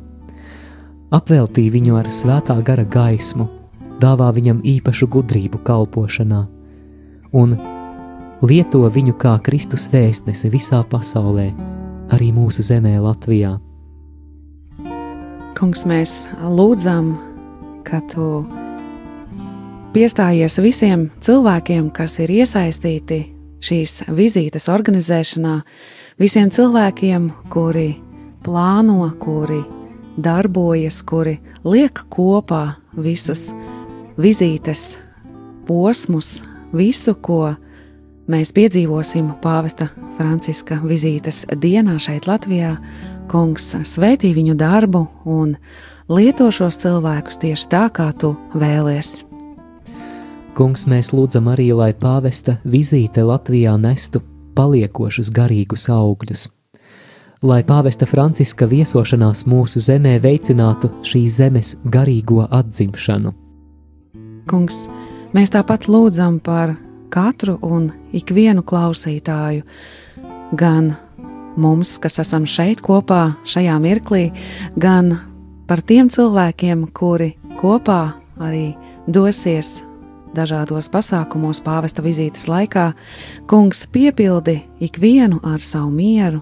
apveltī 1.09 1.63
viņu 1.73 1.95
ar 1.97 2.09
svētā 2.13 2.53
gara 2.61 2.85
gaismu, 2.85 3.47
dāvā 3.97 4.27
viņam 4.35 4.59
īpašu 4.61 5.09
gudrību 5.09 5.63
kalpošanā 5.65 6.43
un 7.33 7.57
lieto 8.45 8.83
viņu 8.85 9.17
kā 9.17 9.33
Kristus 9.41 9.87
vēstnesi 9.89 10.53
visā 10.53 10.83
pasaulē, 10.93 11.49
arī 12.13 12.29
mūsu 12.37 12.61
zemē, 12.69 12.93
Latvijā. 13.01 13.55
Kungs, 15.57 15.81
mēs 15.89 16.29
lūdzam, 16.45 17.15
ka 17.89 18.05
tu 18.13 18.45
piestājies 19.97 20.61
visiem 20.61 21.09
cilvēkiem, 21.25 21.89
kas 21.89 22.21
ir 22.21 22.37
iesaistīti 22.43 23.23
šīs 23.61 24.01
vizītes 24.11 24.67
organizēšanā 24.71 25.59
visiem 26.21 26.49
cilvēkiem, 26.53 27.29
kuri 27.53 27.95
plāno, 28.45 29.11
kuri 29.21 29.61
darbojas, 30.21 31.01
kuri 31.07 31.37
liek 31.63 32.03
kopā 32.11 32.75
visus 32.97 33.49
vizītes 34.21 34.99
posmus, 35.67 36.41
visu, 36.73 37.15
ko 37.15 37.53
mēs 38.31 38.53
piedzīvosim 38.55 39.31
pāvesta 39.43 39.89
Franciska 40.17 40.79
vizītes 40.83 41.45
dienā 41.61 41.97
šeit 42.01 42.27
Latvijā. 42.29 42.75
Kungs 43.31 43.69
svētī 43.87 44.33
viņu 44.35 44.57
darbu 44.59 45.05
un 45.31 45.55
lieto 46.11 46.49
šos 46.51 46.81
cilvēkus 46.83 47.39
tieši 47.39 47.69
tā, 47.71 47.85
kā 47.95 48.11
tu 48.11 48.35
vēlies. 48.51 49.30
Kungs, 50.51 50.83
mēs 50.83 51.13
lūdzam 51.15 51.45
arī, 51.47 51.69
lai 51.71 51.93
pāvesta 51.95 52.57
vizīte 52.67 53.23
Latvijā 53.23 53.77
nestu 53.79 54.19
paliekošus 54.57 55.29
garīgus 55.31 55.85
augļus, 55.87 56.49
lai 57.47 57.61
pāvesta 57.63 58.03
Franciska 58.03 58.67
viesošanās 58.67 59.45
mūsu 59.47 59.79
zemē 59.79 60.17
veicinātu 60.19 60.89
šīs 61.07 61.37
zemes 61.39 61.69
garīgo 61.93 62.43
atzimšanu. 62.51 63.31
Kungs, 64.51 64.89
mēs 65.31 65.53
tāpat 65.55 65.87
lūdzam 65.87 66.41
par 66.43 66.73
katru 67.15 67.55
un 67.63 67.87
ikvienu 68.11 68.65
klausītāju, 68.67 69.63
gan 70.59 70.91
mums, 71.55 71.93
kas 72.03 72.19
esam 72.25 72.43
šeit 72.43 72.83
kopā 72.83 73.37
šajā 73.47 73.77
mirklī, 73.79 74.25
gan 74.75 75.13
par 75.71 75.79
tiem 75.79 76.11
cilvēkiem, 76.11 76.89
kuri 76.91 77.37
kopā 77.61 78.01
arī 78.43 78.73
dosies 79.07 79.79
dažādos 80.35 80.89
pasākumos 80.91 81.61
pāvesta 81.65 82.03
vizītes 82.05 82.47
laikā, 82.51 82.91
kungs 83.49 83.85
piepildi 83.91 84.59
ikvienu 84.83 85.41
ar 85.43 85.63
savu 85.63 85.91
mieru, 85.95 86.41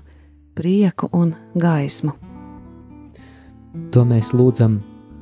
prieku 0.55 1.09
un 1.13 1.33
gaismu. 1.55 2.13
To 3.93 4.03
mēs 4.05 4.33
lūdzam 4.35 4.79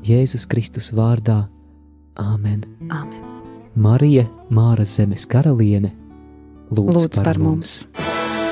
Jēzus 0.08 0.48
Kristus 0.50 0.92
vārdā. 0.96 1.46
Āmen. 2.18 2.64
Āmen. 2.90 3.24
Marija, 3.78 4.26
Māra 4.50 4.86
Zemes 4.90 5.28
karaliene, 5.30 5.94
lūdz, 6.72 7.04
lūdz 7.04 7.18
par, 7.20 7.30
par 7.30 7.44
mums. 7.44 7.84
mums. 7.94 8.17